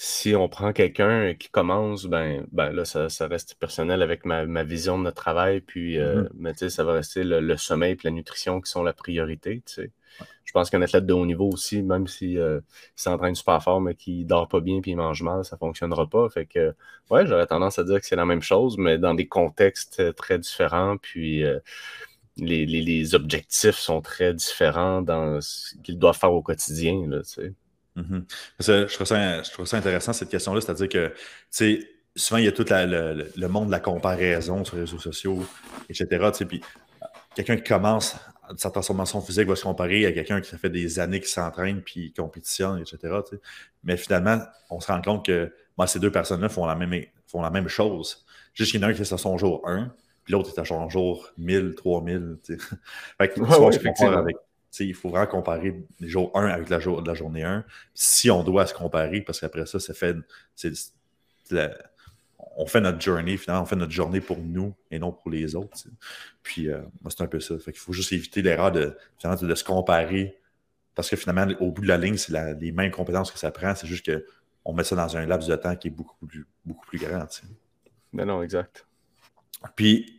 [0.00, 4.96] si on prend quelqu'un qui commence, ben, ben là, ça, reste personnel avec ma, vision
[4.96, 8.70] de notre travail, puis euh, mais, ça va rester le, sommeil et la nutrition qui
[8.70, 9.60] sont la priorité.
[10.44, 12.60] Je pense qu'un athlète de haut niveau aussi, même si euh,
[12.94, 16.28] s'entraîne super fort, mais qu'il dort pas bien puis il mange mal, ça fonctionnera pas.
[16.28, 16.76] Fait que
[17.10, 20.38] ouais, j'aurais tendance à dire que c'est la même chose, mais dans des contextes très
[20.38, 21.58] différents, puis euh,
[22.36, 27.04] les, les, objectifs sont très différents dans ce qu'ils doivent faire au quotidien.
[27.08, 27.22] Là,
[27.98, 28.24] Mhm.
[28.60, 30.60] je, trouve ça, intéressant, cette question-là.
[30.60, 31.12] C'est-à-dire que,
[32.16, 35.44] souvent, il y a tout le, monde de la comparaison sur les réseaux sociaux,
[35.88, 36.30] etc.
[36.46, 36.60] Puis,
[37.34, 38.16] quelqu'un qui commence
[38.56, 42.12] sa transformation physique va se comparer à quelqu'un qui fait des années qui s'entraîne puis
[42.12, 43.14] compétitionne, etc.
[43.84, 44.38] Mais finalement,
[44.70, 47.68] on se rend compte que moi, ces deux personnes-là font la même, font la même
[47.68, 48.24] chose.
[48.54, 49.92] Juste qu'il y en a un qui est à son jour 1,
[50.24, 52.38] puis l'autre est à son jour 1000, 3000.
[53.18, 54.36] fait que, avec,
[54.80, 57.64] il faut vraiment comparer les jours 1 avec la, jour, la journée 1.
[57.94, 60.16] Si on doit se comparer, parce qu'après ça, ça fait.
[62.56, 65.54] on fait notre journée, finalement, on fait notre journée pour nous et non pour les
[65.54, 65.76] autres.
[66.42, 67.58] Puis, euh, moi, c'est un peu ça.
[67.58, 70.38] Fait qu'il faut juste éviter l'erreur de, de, se comparer.
[70.94, 73.74] Parce que finalement, au bout de la ligne, c'est les mêmes compétences que ça prend.
[73.74, 76.86] C'est juste qu'on met ça dans un laps de temps qui est beaucoup plus, beaucoup
[76.86, 77.26] plus grand.
[78.12, 78.86] Mais non, exact.
[79.76, 80.17] Puis,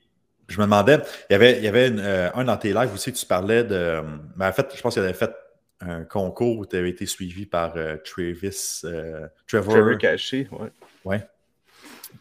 [0.50, 3.14] je me demandais, il y avait, il y avait euh, un dans tes lives aussi,
[3.14, 4.02] tu parlais de.
[4.36, 5.32] Ben, en fait, je pense qu'il avait fait
[5.80, 8.82] un concours où tu avais été suivi par euh, Travis.
[8.84, 9.74] Euh, Trevor.
[9.74, 10.68] Trevor Cashy, oui.
[11.06, 11.26] Ouais.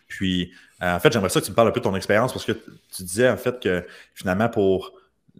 [0.06, 2.44] Puis, en fait, j'aimerais ça que tu me parles un peu de ton expérience parce
[2.44, 4.92] que tu disais en fait que finalement, pour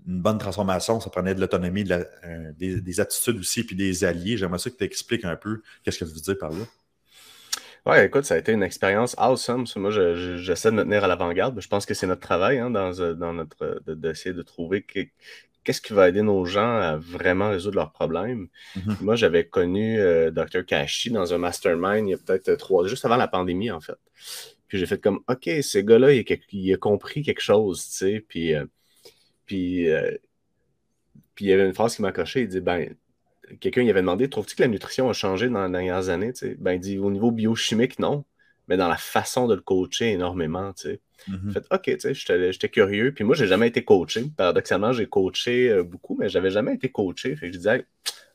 [0.07, 4.37] une bonne transformation, ça prenait de l'autonomie, des, des, attitudes aussi, puis des alliés.
[4.37, 6.64] J'aimerais ça que tu expliques un peu qu'est-ce que tu veux dire par là.
[7.88, 9.64] Ouais, écoute, ça a été une expérience awesome.
[9.77, 11.59] Moi, j'essaie de me tenir à l'avant-garde.
[11.59, 15.81] Je pense que c'est notre travail hein, dans, euh, dans, notre d'essayer de, trouver qu'est-ce
[15.81, 18.48] qui va aider nos gens à vraiment résoudre leurs problèmes.
[18.77, 18.96] Mm-hmm.
[19.01, 20.66] Moi, j'avais connu euh, Dr.
[20.66, 23.96] Kashi dans un mastermind il y a peut-être trois, juste avant la pandémie, en fait.
[24.66, 28.24] Puis j'ai fait comme, OK, ce gars-là, il, a compris quelque chose, tu sais.
[28.29, 28.66] Puis, euh,
[29.46, 29.88] puis,
[31.35, 32.42] puis il y avait une phrase qui m'a coché.
[32.42, 32.94] Il dit, ben,
[33.61, 36.72] quelqu'un y avait demandé Trouves-tu que la nutrition a changé dans les dernières années ben,
[36.72, 38.24] Il dit Au niveau biochimique, non,
[38.68, 40.72] mais dans la façon de le coacher énormément.
[40.74, 41.52] tu mm-hmm.
[41.52, 43.12] Fait, OK, j'étais curieux.
[43.12, 44.26] Puis moi, j'ai jamais été coaché.
[44.37, 47.34] Paradoxalement, j'ai coaché euh, beaucoup, mais j'avais jamais été coaché.
[47.34, 47.87] Fait que je disais,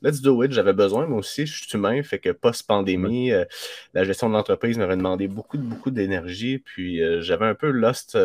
[0.02, 0.52] let's do it.
[0.52, 2.02] J'avais besoin, moi aussi, je suis humain.
[2.02, 3.46] Fait que post-pandémie, euh,
[3.94, 6.58] la gestion de l'entreprise m'avait demandé beaucoup, beaucoup d'énergie.
[6.58, 8.18] Puis euh, j'avais un peu lost,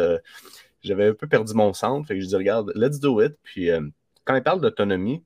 [0.82, 2.08] j'avais un peu perdu mon centre.
[2.08, 3.34] Fait que je dis, regarde, let's do it.
[3.42, 3.68] Puis
[4.24, 5.22] quand il parle d'autonomie,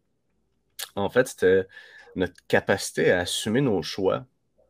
[0.97, 1.67] en fait, c'était
[2.17, 4.27] notre capacité à assumer nos choix,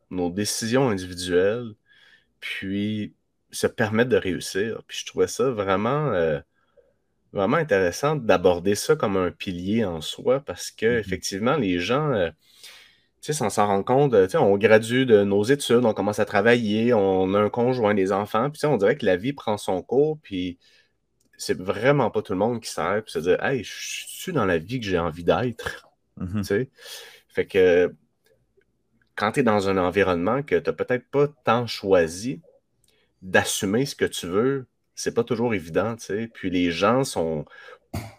[0.09, 1.73] nos décisions individuelles,
[2.39, 3.13] puis
[3.51, 4.83] se permettre de réussir.
[4.87, 6.39] Puis je trouvais ça vraiment, euh,
[7.33, 10.99] vraiment intéressant d'aborder ça comme un pilier en soi parce que mm-hmm.
[10.99, 12.29] effectivement, les gens, euh,
[13.21, 16.19] tu sais, sans s'en rendre compte, tu sais, on gradue de nos études, on commence
[16.19, 19.57] à travailler, on a un conjoint, des enfants, puis on dirait que la vie prend
[19.57, 20.59] son cours, puis
[21.37, 23.71] c'est vraiment pas tout le monde qui s'arrête puis se dire Hey, je
[24.07, 25.87] suis dans la vie que j'ai envie d'être.
[26.19, 26.67] Mm-hmm.
[27.27, 27.93] Fait que
[29.15, 32.41] quand tu es dans un environnement que tu n'as peut-être pas tant choisi,
[33.21, 35.95] d'assumer ce que tu veux, c'est pas toujours évident.
[36.33, 37.45] Puis les gens sont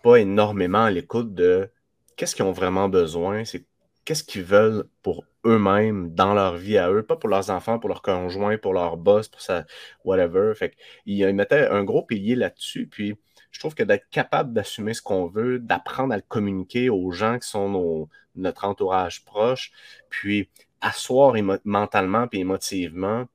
[0.02, 1.68] pas énormément à l'écoute de
[2.16, 3.66] qu'est-ce qu'ils ont vraiment besoin, c'est
[4.04, 7.88] qu'est-ce qu'ils veulent pour eux-mêmes dans leur vie à eux, pas pour leurs enfants, pour
[7.88, 9.66] leurs conjoints, pour leur boss, pour ça,
[10.04, 10.54] whatever.
[10.54, 12.86] Fait qu'ils mettaient un gros pilier là-dessus.
[12.86, 13.16] Puis
[13.54, 17.38] je trouve que d'être capable d'assumer ce qu'on veut, d'apprendre à le communiquer aux gens
[17.38, 19.70] qui sont notre entourage proche,
[20.10, 20.48] puis
[20.80, 23.26] asseoir mentalement et émotivement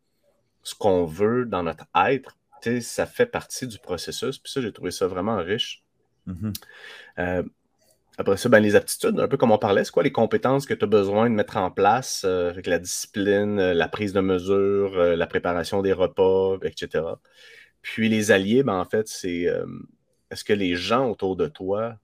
[0.62, 2.38] ce qu'on veut dans notre être,
[2.82, 4.38] ça fait partie du processus.
[4.38, 5.84] Puis ça, j'ai trouvé ça vraiment riche.
[6.28, 6.54] Mm-hmm.
[7.20, 7.44] Euh,
[8.18, 10.74] après ça, ben, les aptitudes, un peu comme on parlait, c'est quoi les compétences que
[10.74, 14.20] tu as besoin de mettre en place euh, avec la discipline, euh, la prise de
[14.20, 17.06] mesure, la préparation des repas, etc.
[17.82, 19.48] Puis les alliés, ben, en fait, c'est
[20.32, 21.98] est-ce que les gens autour de toi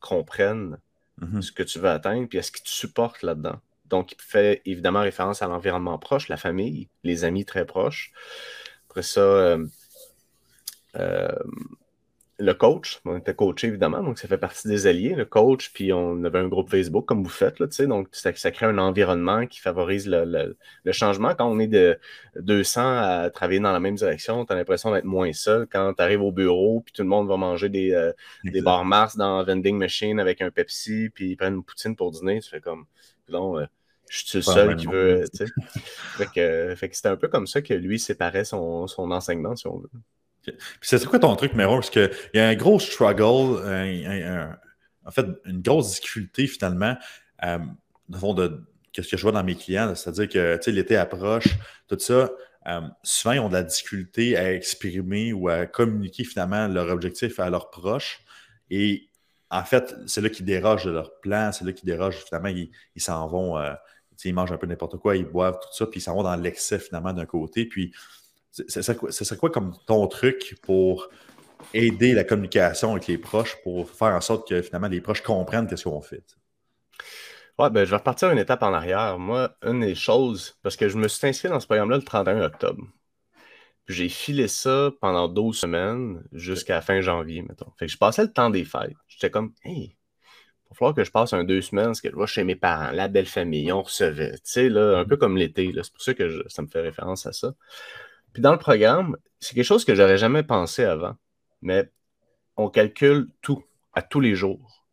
[0.00, 0.78] comprennent
[1.20, 1.42] mm-hmm.
[1.42, 3.60] ce que tu veux atteindre, puis est-ce qu'ils te supportent là-dedans?
[3.86, 8.12] Donc, il fait évidemment référence à l'environnement proche, la famille, les amis très proches.
[8.88, 9.66] Après ça, euh,
[10.96, 11.28] euh,
[12.40, 15.92] le coach, on était coaché évidemment, donc ça fait partie des alliés, le coach, puis
[15.92, 19.46] on avait un groupe Facebook comme vous faites, là, donc ça, ça, crée un environnement
[19.46, 20.56] qui favorise le,
[20.92, 21.34] changement.
[21.34, 21.98] Quand on est de
[22.36, 25.66] 200 à travailler dans la même direction, tu as l'impression d'être moins seul.
[25.70, 28.12] Quand tu arrives au bureau, puis tout le monde va manger des, euh,
[28.44, 32.12] des bars Mars dans vending machine avec un Pepsi, puis ils prennent une poutine pour
[32.12, 32.86] dîner, tu fais comme,
[33.28, 33.66] non,
[34.08, 35.24] je suis le seul qui veut.
[36.16, 39.78] fait que, c'était un peu comme ça que lui séparait son, son enseignement, si on
[39.78, 39.90] veut.
[40.52, 41.74] Puis c'est quoi ton truc numéro?
[41.74, 43.62] Parce qu'il y a un gros struggle,
[45.08, 46.96] en fait, une grosse difficulté finalement,
[47.44, 47.58] euh,
[48.18, 48.62] fond de
[48.94, 51.48] ce que je vois dans mes clients, c'est-à-dire que l'été approche,
[51.88, 52.30] tout ça.
[52.66, 57.38] Euh, souvent, ils ont de la difficulté à exprimer ou à communiquer finalement leur objectif
[57.38, 58.20] à leurs proches.
[58.70, 59.08] Et
[59.50, 63.02] en fait, c'est là qu'ils dérogent de leur plan, c'est là qu'ils dérogent, finalement, ils
[63.02, 63.72] s'en vont, euh,
[64.24, 66.36] ils mangent un peu n'importe quoi, ils boivent tout ça, puis ils s'en vont dans
[66.36, 67.64] l'excès finalement d'un côté.
[67.64, 67.94] Puis,
[68.66, 71.08] c'est ça quoi comme ton truc pour
[71.74, 75.68] aider la communication avec les proches pour faire en sorte que finalement les proches comprennent
[75.74, 76.24] ce qu'on fait?
[77.58, 79.18] Ouais, ben, je vais repartir une étape en arrière.
[79.18, 82.42] Moi, une des choses, parce que je me suis inscrit dans ce programme-là le 31
[82.42, 82.84] octobre.
[83.88, 87.72] J'ai filé ça pendant 12 semaines jusqu'à fin janvier, mettons.
[87.78, 88.94] Fait que je passais le temps des fêtes.
[89.08, 89.96] J'étais comme, hey,
[90.68, 92.54] il va falloir que je passe un deux semaines, parce que je vais chez mes
[92.54, 96.02] parents, la belle famille, on recevait, tu sais, là, un peu comme l'été, c'est pour
[96.02, 97.54] ça que ça me fait référence à ça.
[98.32, 101.16] Puis dans le programme, c'est quelque chose que j'aurais jamais pensé avant,
[101.62, 101.90] mais
[102.56, 104.84] on calcule tout, à tous les jours.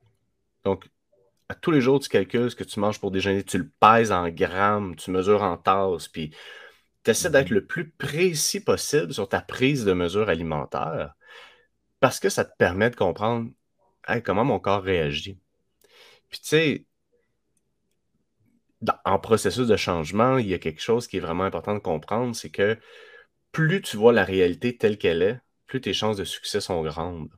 [0.64, 0.88] Donc,
[1.50, 4.12] à tous les jours, tu calcules ce que tu manges pour déjeuner, tu le pèses
[4.12, 6.32] en grammes, tu mesures en tasses, puis
[7.04, 11.16] tu essaies d'être le plus précis possible sur ta prise de mesure alimentaire
[12.00, 13.50] parce que ça te permet de comprendre
[14.24, 15.40] comment mon corps réagit.
[16.30, 16.86] Puis tu sais,
[19.06, 22.36] en processus de changement, il y a quelque chose qui est vraiment important de comprendre,
[22.36, 22.78] c'est que
[23.56, 27.30] plus tu vois la réalité telle qu'elle est, plus tes chances de succès sont grandes.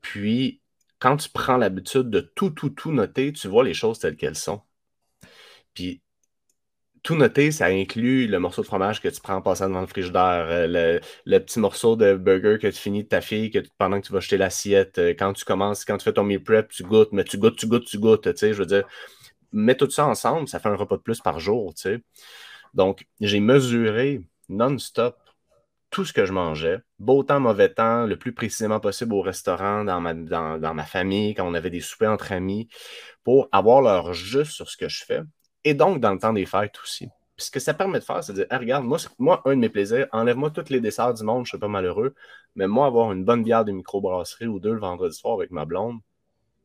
[0.00, 0.62] Puis,
[0.98, 4.34] quand tu prends l'habitude de tout, tout, tout noter, tu vois les choses telles qu'elles
[4.34, 4.62] sont.
[5.74, 6.00] Puis,
[7.02, 9.86] tout noter, ça inclut le morceau de fromage que tu prends en passant devant le
[9.86, 14.00] frigidaire, euh, le, petit morceau de burger que tu finis de ta fille que, pendant
[14.00, 16.70] que tu vas jeter l'assiette, euh, quand tu commences, quand tu fais ton meal prep,
[16.70, 18.88] tu goûtes, mais tu goûtes, tu goûtes, tu goûtes, tu sais, je veux dire,
[19.52, 22.02] mets tout ça ensemble, ça fait un repas de plus par jour, tu.
[22.72, 25.16] Donc, j'ai mesuré non-stop
[25.90, 29.84] tout ce que je mangeais, beau temps, mauvais temps, le plus précisément possible au restaurant,
[29.84, 32.68] dans ma, famille, quand on avait des soupers entre amis,
[33.22, 35.20] pour avoir l'heure juste sur ce que je fais
[35.62, 37.08] et donc dans le temps des fêtes aussi.
[37.36, 39.68] Ce que ça permet de faire, c'est de dire regarde, moi, moi, un de mes
[39.68, 42.14] plaisirs, enlève-moi tous les desserts du monde, je ne suis pas malheureux,
[42.56, 45.64] mais moi, avoir une bonne bière de microbrasserie ou deux le vendredi soir avec ma
[45.64, 46.00] blonde,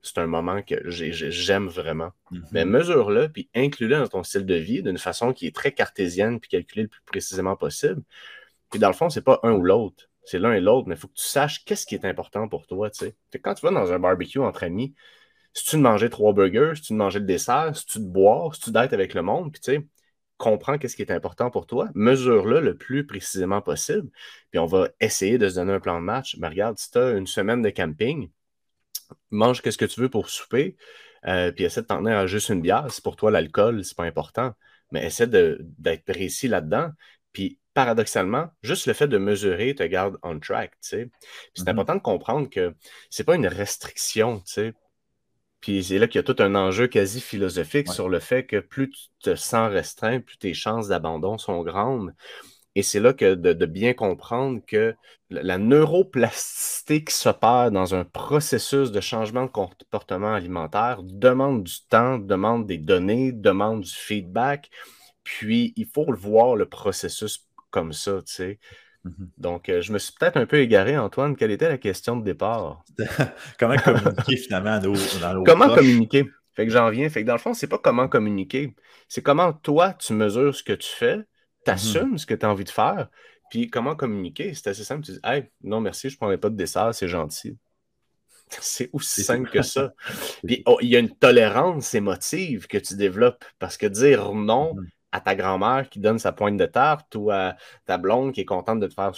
[0.01, 2.11] c'est un moment que j'aime vraiment.
[2.31, 2.43] Mm-hmm.
[2.51, 6.39] Mais mesure-le, puis inclus-le dans ton style de vie d'une façon qui est très cartésienne,
[6.39, 8.01] puis calculée le plus précisément possible.
[8.69, 10.97] Puis dans le fond, c'est pas un ou l'autre, c'est l'un et l'autre, mais il
[10.97, 12.89] faut que tu saches qu'est-ce qui est important pour toi.
[12.89, 13.39] tu sais.
[13.41, 14.93] Quand tu vas dans un barbecue entre amis,
[15.53, 18.05] si tu de manger trois burgers, si tu de manger le dessert, si tu de
[18.05, 19.87] boire, si tu d'être avec le monde, puis tu sais,
[20.37, 24.09] comprends qu'est-ce qui est important pour toi, mesure-le le plus précisément possible,
[24.51, 26.37] puis on va essayer de se donner un plan de match.
[26.39, 28.29] Mais regarde, si tu as une semaine de camping,
[29.31, 30.77] mange qu'est-ce que tu veux pour souper,
[31.27, 32.91] euh, puis essaie de t'en tenir à juste une bière.
[32.91, 34.53] Si pour toi, l'alcool, c'est pas important,
[34.91, 36.91] mais essaie d'être précis là-dedans.
[37.33, 41.09] Puis paradoxalement, juste le fait de mesurer te garde on track, tu sais.
[41.53, 41.69] c'est mm-hmm.
[41.69, 42.73] important de comprendre que
[43.09, 44.73] c'est pas une restriction, tu sais.
[45.61, 48.59] Puis c'est là qu'il y a tout un enjeu quasi philosophique sur le fait que
[48.59, 52.13] plus tu te sens restreint, plus tes chances d'abandon sont grandes.
[52.75, 54.95] Et c'est là que de, bien comprendre que
[55.29, 62.19] la neuroplasticité qui s'opère dans un processus de changement de comportement alimentaire demande du temps,
[62.19, 64.69] demande des données, demande du feedback.
[65.23, 68.59] Puis il faut le voir le processus comme ça, tu sais.
[69.03, 69.29] Mhm.
[69.37, 71.35] Donc, euh, je me suis peut-être un peu égaré, Antoine.
[71.35, 72.83] Quelle était la question de départ?
[73.59, 76.25] comment communiquer finalement à nos, dans nos Comment communiquer?
[76.55, 77.09] Fait que j'en viens.
[77.09, 78.75] Fait que dans le fond, c'est pas comment communiquer.
[79.07, 81.19] C'est comment toi, tu mesures ce que tu fais,
[81.65, 83.09] tu assumes ce que tu as envie de faire,
[83.49, 84.53] puis comment communiquer?
[84.53, 85.03] C'est assez simple.
[85.03, 87.57] Tu dis, hey, non, merci, je ne prendrai pas de dessert, c'est gentil.
[88.61, 89.93] C'est aussi simple que ça.
[90.43, 94.73] Puis oh, il y a une tolérance émotive que tu développes parce que dire non
[94.73, 94.87] mm-hmm.
[95.11, 97.55] à ta grand-mère qui donne sa pointe de tarte ou à
[97.85, 99.13] ta blonde qui est contente de te faire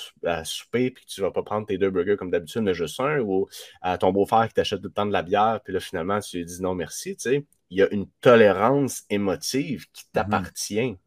[0.46, 3.00] souper puis que tu ne vas pas prendre tes deux burgers comme d'habitude, mais juste
[3.00, 3.48] un, ou
[3.82, 6.40] à ton beau-frère qui t'achète tout le temps de la bière puis là finalement tu
[6.40, 10.12] lui dis non merci, tu sais, il y a une tolérance émotive qui mm-hmm.
[10.12, 10.98] t'appartient.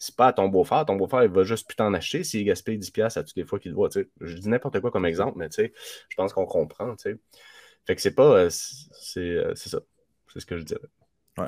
[0.00, 0.86] C'est pas à ton beau-frère.
[0.86, 3.58] Ton beau-frère, il va juste plus t'en acheter s'il gaspille 10$ à toutes les fois
[3.60, 3.90] qu'il te voit.
[4.20, 6.96] Je dis n'importe quoi comme exemple, mais je pense qu'on comprend.
[6.96, 8.38] Fait que c'est pas.
[8.38, 8.50] Euh,
[9.18, 9.80] euh, c'est ça.
[10.32, 10.80] C'est ce que je dirais.
[11.36, 11.46] Ouais.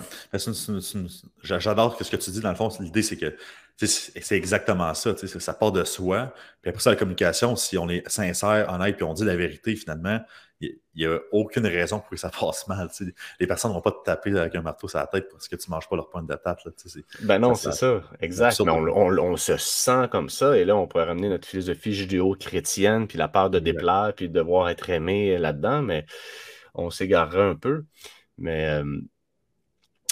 [1.42, 2.40] J'adore ce que tu dis.
[2.40, 3.34] Dans le fond, l'idée, c'est que
[3.78, 5.16] c'est exactement ça.
[5.16, 6.34] Ça part de soi.
[6.60, 9.76] Puis après ça, la communication, si on est sincère, honnête, puis on dit la vérité,
[9.76, 10.20] finalement,
[10.62, 12.88] il n'y a aucune raison pour que ça passe mal.
[13.40, 15.56] Les personnes ne vont pas te taper avec un marteau sur la tête parce que
[15.56, 16.68] tu ne manges pas leur point de tarte.
[17.22, 18.02] ben non, c'est ça.
[18.20, 18.60] Exact.
[18.60, 20.56] Mais on, se sent comme ça.
[20.56, 24.34] Et là, on pourrait ramener notre philosophie judéo-chrétienne, puis la peur de déplaire, puis de
[24.34, 25.82] devoir être aimé là-dedans.
[25.82, 26.06] Mais
[26.74, 27.84] on s'égarerait un peu.
[28.38, 28.84] Mais euh,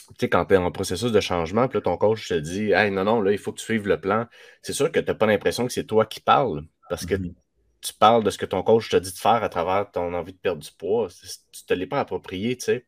[0.08, 2.72] tu sais, quand tu es en processus de changement, puis là, ton coach te dit
[2.72, 4.26] Hey, non, non, là, il faut que tu suives le plan.
[4.62, 7.34] C'est sûr que tu n'as pas l'impression que c'est toi qui parles parce que mm-hmm
[7.80, 10.32] tu parles de ce que ton coach t'a dit de faire à travers ton envie
[10.32, 11.08] de perdre du poids.
[11.08, 12.86] Tu ne te l'es pas approprié, tu sais.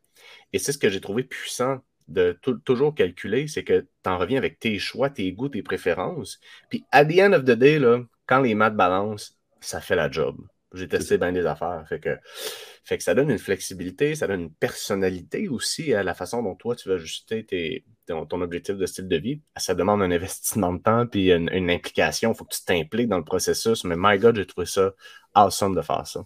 [0.53, 4.39] Et c'est ce que j'ai trouvé puissant de toujours calculer, c'est que tu en reviens
[4.39, 6.41] avec tes choix, tes goûts, tes préférences.
[6.69, 10.11] Puis, at the end of the day, là, quand les maths balancent, ça fait la
[10.11, 10.37] job.
[10.75, 11.85] J'ai testé bien des affaires.
[11.89, 12.19] Fait que,
[12.85, 16.55] fait que ça donne une flexibilité, ça donne une personnalité aussi à la façon dont
[16.55, 19.41] toi, tu vas ajuster tes, ton, objectif de style de vie.
[19.57, 22.33] Ça demande un investissement de temps puis une, implication.
[22.33, 23.85] Il faut que tu t'impliques dans le processus.
[23.85, 24.93] Mais my God, j'ai trouvé ça
[25.35, 26.25] awesome de faire ça.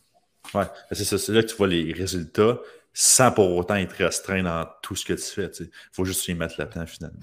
[0.54, 1.18] Ouais, c'est ça.
[1.18, 2.58] C'est là que tu vois les résultats
[2.92, 5.50] sans pour autant être restreint dans tout ce que tu fais.
[5.60, 7.20] Il faut juste y mettre le temps finalement.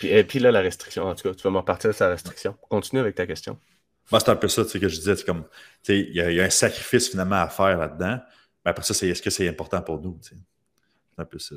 [0.00, 2.08] Puis, et puis là, la restriction, en tout cas, tu vas me repartir de sa
[2.08, 2.56] restriction.
[2.68, 3.58] Continue avec ta question.
[4.10, 5.16] Moi, c'est un peu ça que je disais.
[5.24, 5.44] comme,
[5.88, 8.18] il y, a un sacrifice finalement à faire là-dedans.
[8.64, 10.18] Mais après ça, c'est est-ce que c'est important pour nous?
[10.22, 10.36] C'est
[11.18, 11.54] un peu ça.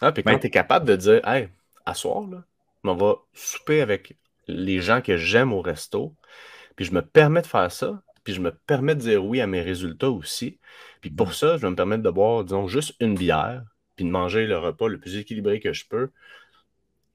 [0.00, 1.48] Ah, puis quand tu es capable de dire, hey,
[1.86, 2.44] à soir, là,
[2.84, 4.16] on va souper avec
[4.46, 6.14] les gens que j'aime au resto,
[6.76, 9.46] puis je me permets de faire ça, puis je me permets de dire oui à
[9.46, 10.58] mes résultats aussi.
[11.00, 11.32] Puis pour mm.
[11.32, 13.62] ça, je vais me permettre de boire, disons, juste une bière,
[13.96, 16.10] puis de manger le repas le plus équilibré que je peux.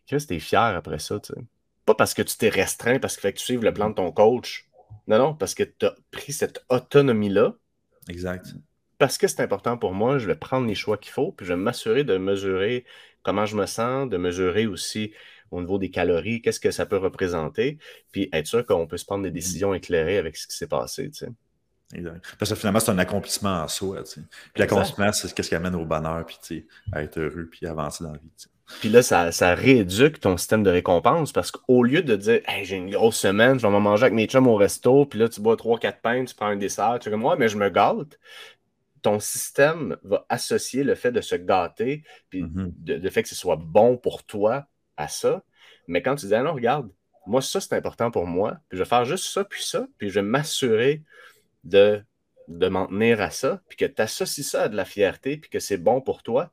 [0.05, 1.39] Qu'est-ce que tu es fier après ça, tu sais?
[1.85, 3.95] Pas parce que tu t'es restreint, parce qu'il fait que tu suives le plan de
[3.95, 4.67] ton coach.
[5.07, 7.55] Non, non, parce que tu as pris cette autonomie-là.
[8.07, 8.53] Exact
[8.99, 11.53] parce que c'est important pour moi, je vais prendre les choix qu'il faut, puis je
[11.53, 12.85] vais m'assurer de mesurer
[13.23, 15.11] comment je me sens, de mesurer aussi
[15.51, 17.79] au niveau des calories, qu'est-ce que ça peut représenter,
[18.11, 19.33] puis être sûr qu'on peut se prendre des mmh.
[19.33, 21.09] décisions éclairées avec ce qui s'est passé.
[21.09, 21.25] Tu
[21.95, 22.35] Exact.
[22.37, 24.03] Parce que finalement, c'est un accomplissement en soi.
[24.03, 28.03] Tu Puis l'accomplissement, c'est ce qui amène au bonheur, puis à être heureux, puis avancer
[28.03, 28.29] dans la vie.
[28.79, 32.63] Puis là, ça, ça, rééduque ton système de récompense parce qu'au lieu de dire hey,
[32.65, 35.27] j'ai une grosse semaine, je vais me manger avec mes chums au resto, puis là,
[35.27, 37.69] tu bois 3-4 pains, tu prends un dessert, tu es comme moi, mais je me
[37.69, 38.19] gâte
[39.01, 43.01] ton système va associer le fait de se gâter, puis mm-hmm.
[43.01, 45.43] le fait que ce soit bon pour toi à ça.
[45.87, 46.89] Mais quand tu dis, ah non, regarde,
[47.25, 50.09] moi, ça, c'est important pour moi, puis je vais faire juste ça, puis ça, puis
[50.09, 51.03] je vais m'assurer
[51.63, 52.03] de,
[52.47, 55.49] de m'en tenir à ça, puis que tu associes ça à de la fierté, puis
[55.49, 56.51] que c'est bon pour toi,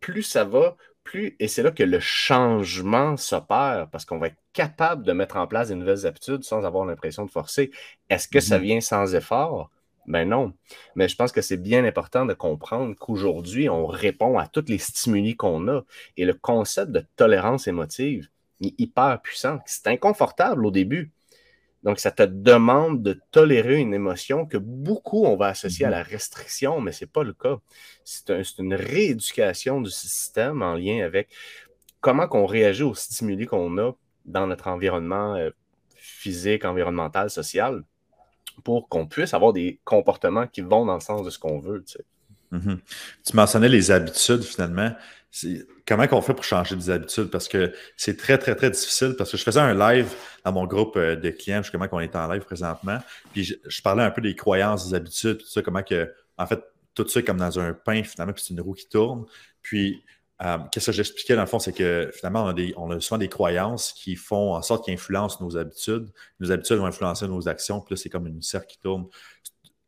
[0.00, 4.42] plus ça va, plus, et c'est là que le changement s'opère, parce qu'on va être
[4.52, 7.70] capable de mettre en place des nouvelles habitudes sans avoir l'impression de forcer.
[8.10, 8.62] Est-ce que ça mm-hmm.
[8.62, 9.70] vient sans effort?
[10.06, 10.52] Ben non.
[10.94, 14.78] Mais je pense que c'est bien important de comprendre qu'aujourd'hui, on répond à tous les
[14.78, 15.82] stimuli qu'on a.
[16.16, 18.28] Et le concept de tolérance émotive
[18.60, 19.58] est hyper puissant.
[19.66, 21.10] C'est inconfortable au début.
[21.82, 26.02] Donc, ça te demande de tolérer une émotion que beaucoup on va associer à la
[26.02, 27.58] restriction, mais ce n'est pas le cas.
[28.04, 31.28] C'est une rééducation du système en lien avec
[32.00, 33.92] comment on réagit aux stimuli qu'on a
[34.24, 35.50] dans notre environnement euh,
[35.94, 37.84] physique, environnemental, social
[38.64, 41.84] pour qu'on puisse avoir des comportements qui vont dans le sens de ce qu'on veut.
[41.84, 41.98] Tu,
[42.52, 42.78] mm-hmm.
[43.24, 44.92] tu mentionnais les habitudes finalement.
[45.86, 47.30] Comment on fait pour changer des habitudes?
[47.30, 49.14] Parce que c'est très, très, très difficile.
[49.18, 52.16] Parce que je faisais un live dans mon groupe euh, de clients, justement, qu'on est
[52.16, 52.98] en live présentement.
[53.32, 56.60] Puis je, parlais un peu des croyances, des habitudes, tout ça, comment que, en fait,
[56.94, 59.26] tout ça comme dans un pain, finalement, puis c'est une roue qui tourne.
[59.60, 60.02] Puis
[60.42, 63.92] euh, qu'est-ce que j'expliquais dans le fond, c'est que finalement, on a, souvent des croyances
[63.92, 66.10] qui font en sorte qu'ils influencent nos habitudes.
[66.40, 69.06] Nos habitudes vont influencer nos actions, puis là, c'est comme une cercle qui tourne.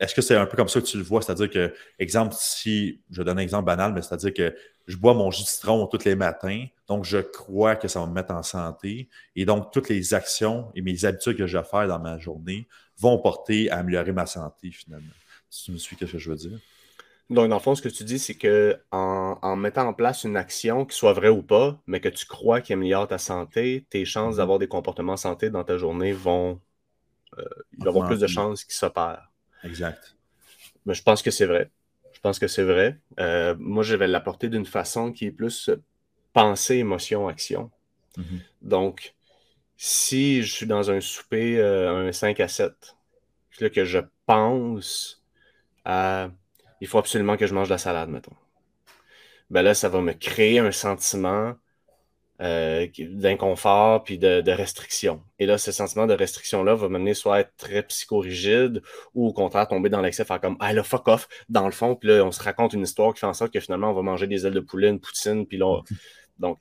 [0.00, 1.20] Est-ce que c'est un peu comme ça que tu le vois?
[1.20, 4.54] C'est-à-dire que, exemple, si je donne un exemple banal, mais c'est-à-dire que
[4.86, 8.06] je bois mon jus de citron tous les matins, donc je crois que ça va
[8.06, 9.10] me mettre en santé.
[9.36, 12.68] Et donc, toutes les actions et mes habitudes que je vais faire dans ma journée
[12.96, 15.12] vont porter à améliorer ma santé finalement.
[15.50, 16.58] Si tu me suis, qu'est-ce que je veux dire?
[17.30, 20.36] Donc, dans le fond, ce que tu dis, c'est que en, mettant en place une
[20.36, 24.04] action, qui soit vraie ou pas, mais que tu crois qu'il améliore ta santé, tes
[24.04, 24.38] chances mm-hmm.
[24.38, 26.60] d'avoir des comportements santé dans ta journée vont.
[27.36, 29.30] Euh, il va y avoir plus de chances qu'ils s'opèrent.
[29.62, 30.16] Exact.
[30.86, 31.70] Mais je pense que c'est vrai.
[32.12, 32.98] Je pense que c'est vrai.
[33.20, 35.70] Euh, moi, je vais l'apporter d'une façon qui est plus
[36.32, 37.70] pensée, émotion, action.
[38.16, 38.40] Mm-hmm.
[38.62, 39.14] Donc,
[39.76, 42.72] si je suis dans un souper, euh, un 5 à 7,
[43.60, 45.22] là, que je pense
[45.84, 46.30] à
[46.80, 48.34] il faut absolument que je mange de la salade, mettons.
[49.50, 51.54] Ben là, ça va me créer un sentiment
[52.40, 55.22] euh, d'inconfort puis de, restriction.
[55.38, 58.82] Et là, ce sentiment de restriction-là va m'amener soit à être très psychorigide
[59.14, 61.96] ou au contraire tomber dans l'excès, faire comme Ah là, fuck off, dans le fond,
[61.96, 64.02] puis là, on se raconte une histoire qui fait en sorte que finalement, on va
[64.02, 65.80] manger des ailes de poulet, une poutine, puis là,
[66.38, 66.58] donc,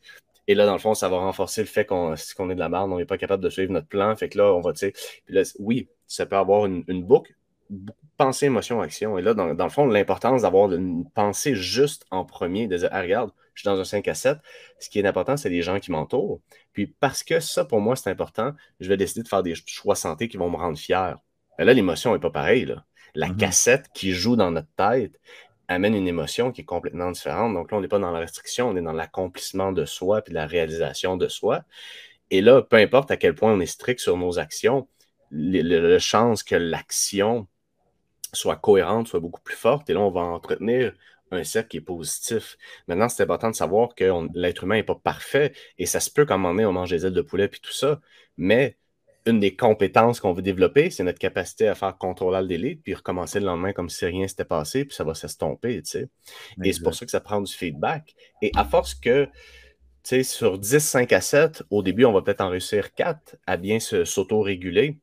[0.47, 2.91] et là, dans le fond, ça va renforcer le fait qu'on est de la merde,
[2.91, 4.15] on n'est pas capable de suivre notre plan.
[4.15, 4.93] Fait que là, on va, tu
[5.59, 7.36] oui, ça peut avoir une boucle,
[8.17, 9.17] pensée, émotion, action.
[9.17, 13.01] Et là, dans, le fond, l'importance d'avoir une pensée juste en premier, de dire, ah,
[13.01, 14.37] regarde, je suis dans un 5 à 7.
[14.79, 16.41] Ce qui est important, c'est les gens qui m'entourent.
[16.73, 19.95] Puis parce que ça, pour moi, c'est important, je vais décider de faire des choix
[19.95, 21.17] santé qui vont me rendre fier.
[21.59, 22.73] Et là, l'émotion n'est pas pareille.
[23.15, 23.37] La mm-hmm.
[23.37, 25.19] cassette qui joue dans notre tête
[25.67, 27.53] amène une émotion qui est complètement différente.
[27.53, 30.33] Donc là, on n'est pas dans la restriction, on est dans l'accomplissement de soi puis
[30.33, 31.63] la réalisation de soi.
[32.29, 34.87] Et là, peu importe à quel point on est strict sur nos actions,
[35.31, 37.47] la chance que l'action
[38.33, 39.89] soit cohérente, soit beaucoup plus forte.
[39.89, 40.93] Et là, on va entretenir
[41.31, 42.57] un cercle qui est positif.
[42.87, 46.25] Maintenant, c'est important de savoir que l'être humain n'est pas parfait et ça se peut
[46.25, 47.99] qu'à un moment donné, on mange des ailes de poulet et tout ça.
[48.37, 48.77] Mais
[49.25, 52.93] une des compétences qu'on veut développer, c'est notre capacité à faire contrôler le délai, puis
[52.93, 56.09] recommencer le lendemain comme si rien s'était passé, puis ça va s'estomper, tu sais.
[56.63, 58.15] Et c'est pour ça que ça prend du feedback.
[58.41, 59.31] Et à force que, tu
[60.03, 63.57] sais, sur 10, 5 à 7, au début, on va peut-être en réussir 4 à
[63.57, 64.97] bien s'auto-réguler.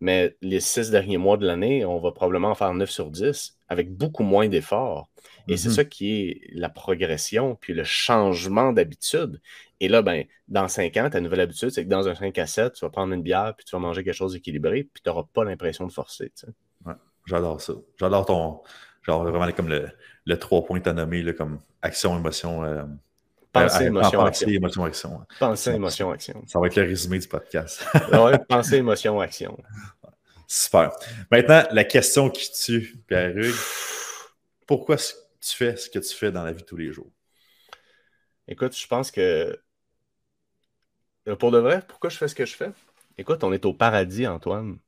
[0.00, 3.58] Mais les six derniers mois de l'année, on va probablement en faire 9 sur 10
[3.68, 5.10] avec beaucoup moins d'efforts.
[5.48, 5.72] Et c'est mm-hmm.
[5.72, 9.40] ça qui est la progression, puis le changement d'habitude.
[9.80, 12.46] Et là, ben, dans 5 ans, ta nouvelle habitude, c'est que dans un 5 à
[12.46, 15.08] 7, tu vas prendre une bière, puis tu vas manger quelque chose d'équilibré, puis tu
[15.08, 16.32] n'auras pas l'impression de forcer.
[16.84, 16.94] Ouais,
[17.26, 17.74] j'adore ça.
[17.98, 18.60] J'adore ton.
[19.02, 19.88] Genre vraiment comme le,
[20.26, 22.84] le trois points que tu as nommé, comme action, émotion, euh,
[23.62, 24.48] Pensée, émotion, action.
[24.48, 25.20] émotion, action.
[25.38, 26.42] Pensée, émotion, action.
[26.46, 27.84] Ça va être le résumé du podcast.
[28.12, 29.58] ouais, pensée, émotion, action.
[30.46, 30.92] Super.
[31.30, 33.54] Maintenant, la question qui tue, Pierre-Hugues.
[34.66, 37.10] Pourquoi tu fais ce que tu fais dans la vie de tous les jours?
[38.46, 39.58] Écoute, je pense que
[41.28, 42.70] euh, pour de vrai, pourquoi je fais ce que je fais?
[43.18, 44.78] Écoute, on est au paradis, Antoine.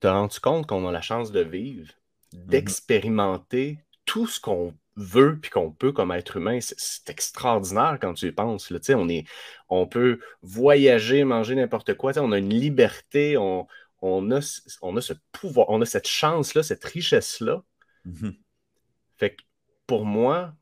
[0.00, 1.92] Tu as rendu compte qu'on a la chance de vivre,
[2.32, 2.46] mm-hmm.
[2.46, 8.26] d'expérimenter tout ce qu'on veut puis qu'on peut comme être humain, c'est extraordinaire quand tu
[8.26, 8.70] y penses.
[8.70, 8.78] Là.
[8.96, 9.24] On, est,
[9.68, 12.12] on peut voyager, manger n'importe quoi.
[12.18, 13.66] On a une liberté, on,
[14.02, 14.40] on, a,
[14.82, 17.62] on a ce pouvoir, on a cette chance-là, cette richesse-là.
[18.06, 18.36] Mm-hmm.
[19.16, 19.42] Fait que
[19.86, 20.52] pour moi,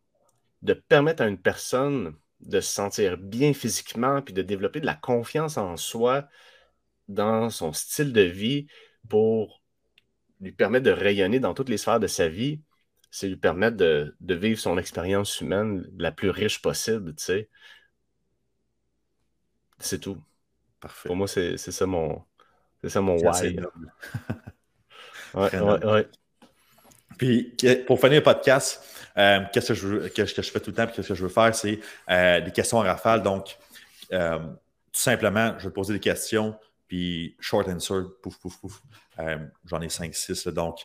[0.62, 4.95] de permettre à une personne de se sentir bien physiquement puis de développer de la
[4.95, 6.28] confiance en soi
[7.09, 8.66] dans son style de vie
[9.09, 9.62] pour
[10.41, 12.61] lui permettre de rayonner dans toutes les sphères de sa vie,
[13.16, 17.48] c'est lui permettre de, vivre son expérience humaine la plus riche possible, tu sais.
[19.78, 20.22] C'est tout.
[20.80, 21.08] Parfait.
[21.08, 22.22] Pour moi, c'est ça mon,
[22.82, 23.56] c'est ça mon why.
[25.34, 26.08] ouais, ouais, ouais.
[27.16, 27.56] Puis,
[27.86, 28.84] pour finir le podcast,
[29.16, 31.54] euh, qu'est-ce que je, que, je fais tout le temps, qu'est-ce que je veux faire,
[31.54, 33.22] c'est euh, des questions en rafale.
[33.22, 33.56] Donc,
[34.12, 36.54] euh, tout simplement, je vais te poser des questions,
[36.86, 38.82] puis short answer, pouf, pouf, pouf.
[39.64, 40.50] J'en ai 5-6.
[40.50, 40.80] Donc,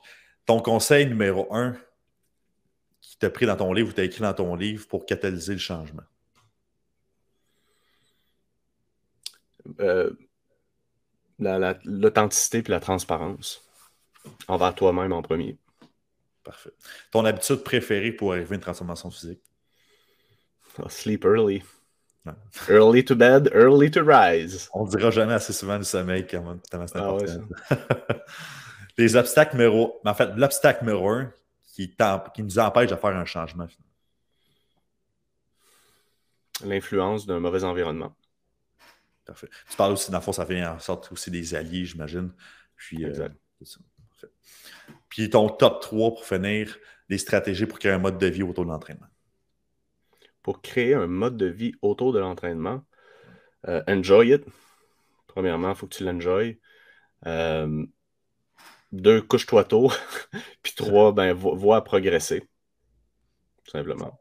[0.46, 1.76] ton conseil numéro un
[3.22, 6.04] t'a pris dans ton livre ou t'a écrit dans ton livre pour catalyser le changement?
[9.80, 10.12] Euh,
[11.38, 13.64] l'authenticité et la transparence
[14.48, 15.58] envers toi-même en premier.
[16.44, 16.72] Parfait.
[17.12, 19.42] Ton habitude préférée pour arriver à une transformation physique?
[20.80, 21.62] Oh, sleep early.
[22.70, 24.68] Early to bed, early to rise.
[24.74, 27.18] On ne dira jamais assez souvent du sommeil comment c'est ah.
[28.98, 30.00] Les obstacles numéro...
[30.06, 31.32] En fait, l'obstacle numéro un
[31.88, 33.68] qui, qui, nous empêche de faire un changement.
[36.64, 38.16] L'influence d'un mauvais environnement.
[39.26, 39.50] Parfait.
[39.70, 42.32] Tu parles aussi, dans le fond, ça fait en sorte aussi des alliés, j'imagine.
[42.76, 43.30] Puis, euh,
[45.10, 46.78] Puis ton top 3 pour finir,
[47.10, 49.08] des stratégies pour créer un mode de vie autour de l'entraînement.
[50.42, 52.84] Pour créer un mode de vie autour de l'entraînement,
[53.68, 54.44] euh, enjoy it.
[55.28, 56.60] Premièrement, il faut que tu l'enjoy.
[57.28, 57.86] Euh,
[58.92, 59.92] deux, couche-toi tôt.
[60.64, 62.42] Puis trois, ben, vois progresser.
[63.64, 64.20] Tout simplement.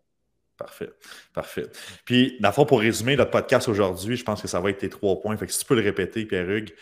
[0.57, 0.91] Parfait.
[1.33, 1.67] Parfait.
[2.05, 4.79] Puis, dans le fond, pour résumer notre podcast aujourd'hui, je pense que ça va être
[4.79, 5.37] tes trois points.
[5.37, 6.75] Fait que si tu peux le répéter, Pierre-Hugues,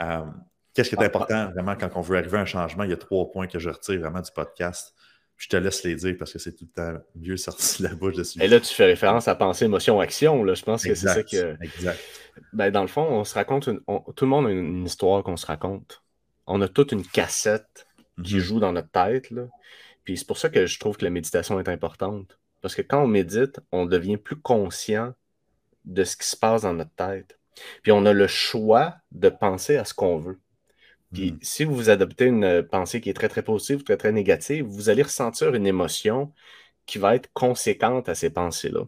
[0.00, 0.24] euh,
[0.74, 2.82] Qu'est-ce qui est important vraiment quand on veut arriver à un changement?
[2.82, 4.92] Il y a trois points que je retire vraiment du podcast.
[5.36, 7.94] Je te laisse les dire parce que c'est tout le temps mieux sorti de la
[7.94, 8.42] bouche dessus.
[8.42, 10.42] Et là, tu fais référence à pensée, émotion, action.
[10.42, 10.54] Là.
[10.54, 11.56] Je pense que c'est ça que.
[11.62, 12.00] Exact.
[12.52, 13.64] Ben, dans le fond, on se raconte.
[13.66, 16.02] Tout le monde a une, histoire qu'on se raconte.
[16.46, 17.86] On a toute une cassette
[18.22, 18.40] qui mhm.
[18.40, 19.30] joue dans notre tête.
[19.30, 19.46] Là.
[20.04, 22.38] Puis c'est pour ça que je trouve que la méditation est importante.
[22.60, 25.14] Parce que quand on médite, on devient plus conscient
[25.84, 27.38] de ce qui se passe dans notre tête.
[27.82, 30.40] Puis on a le choix de penser à ce qu'on veut.
[31.12, 31.38] Puis hmm.
[31.42, 35.02] si vous adoptez une pensée qui est très, très positive, très, très négative, vous allez
[35.02, 36.32] ressentir une émotion
[36.86, 38.82] qui va être conséquente à ces pensées-là.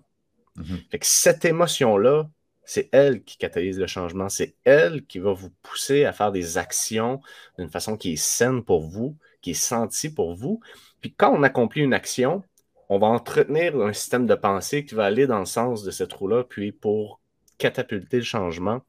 [0.56, 0.76] Hmm.
[0.90, 2.28] Fait que cette émotion-là,
[2.66, 4.28] c'est elle qui catalyse le changement.
[4.28, 7.20] C'est elle qui va vous pousser à faire des actions
[7.58, 10.60] d'une façon qui est saine pour vous, qui est sentie pour vous.
[11.00, 12.42] Puis quand on accomplit une action,
[12.88, 16.12] on va entretenir un système de pensée qui va aller dans le sens de cette
[16.12, 17.20] roue-là, puis pour
[17.56, 18.82] catapulter le changement,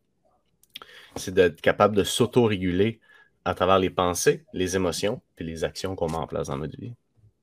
[1.16, 3.00] c'est d'être capable de s'auto-réguler
[3.46, 6.78] à travers les pensées, les émotions, puis les actions qu'on met en place dans notre
[6.80, 6.94] vie.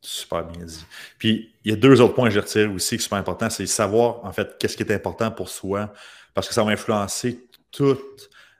[0.05, 0.85] Super bien dit.
[1.19, 3.65] Puis, il y a deux autres points que je retire aussi qui sont importants, c'est
[3.65, 5.95] savoir, en fait, qu'est-ce qui est important pour soi,
[6.35, 7.99] parce que ça va influencer tous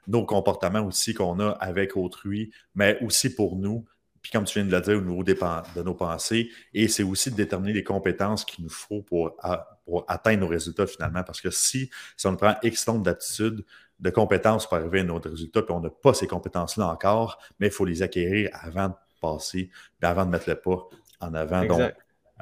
[0.07, 3.85] nos comportements aussi qu'on a avec autrui, mais aussi pour nous.
[4.23, 7.29] Puis, comme tu viens de le dire, au niveau de nos pensées, et c'est aussi
[7.29, 9.37] de déterminer les compétences qu'il nous faut pour,
[10.07, 11.21] atteindre nos résultats finalement.
[11.21, 13.63] Parce que si, si on prend X nombre d'attitudes,
[13.99, 17.67] de compétences pour arriver à notre résultat, puis on n'a pas ces compétences-là encore, mais
[17.67, 19.69] il faut les acquérir avant de passer,
[19.99, 20.89] puis avant de mettre le pas
[21.19, 21.65] en avant.
[21.65, 21.93] Donc,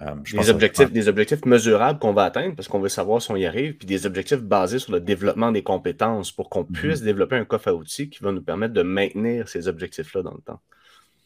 [0.02, 3.36] euh, des, objectifs, des objectifs mesurables qu'on va atteindre parce qu'on veut savoir si on
[3.36, 6.72] y arrive, puis des objectifs basés sur le développement des compétences pour qu'on mhm.
[6.72, 10.34] puisse développer un coffre à outils qui va nous permettre de maintenir ces objectifs-là dans
[10.34, 10.60] le temps.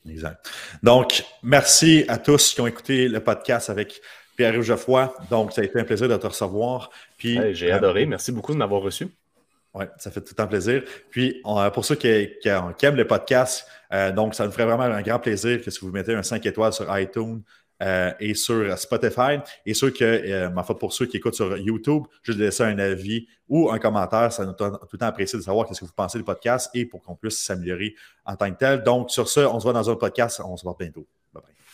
[0.09, 0.49] Exact.
[0.83, 4.01] Donc, merci à tous qui ont écouté le podcast avec
[4.35, 5.13] Pierre Geoffroy.
[5.29, 6.89] Donc, ça a été un plaisir de te recevoir.
[7.17, 8.03] Puis, J'ai adoré.
[8.03, 9.07] Euh, merci beaucoup de m'avoir reçu.
[9.77, 10.83] Oui, ça fait tout un plaisir.
[11.11, 11.41] Puis,
[11.73, 15.61] pour ceux qui, aiment le podcast, euh, donc, ça nous ferait vraiment un grand plaisir
[15.61, 17.43] que si vous mettez un 5 étoiles sur iTunes
[17.83, 19.37] euh, et sur Spotify.
[19.67, 23.27] Et ceux que, euh, ma pour ceux qui écoutent sur YouTube, juste laisser un avis
[23.47, 24.33] ou un commentaire.
[24.33, 26.87] Ça nous tout le temps apprécié de savoir ce que vous pensez du podcast et
[26.87, 27.93] pour qu'on puisse s'améliorer
[28.25, 28.81] en tant que tel.
[28.81, 30.41] Donc, sur ce, on se voit dans un podcast.
[30.43, 31.05] On se voit bientôt.
[31.31, 31.66] Bye bye.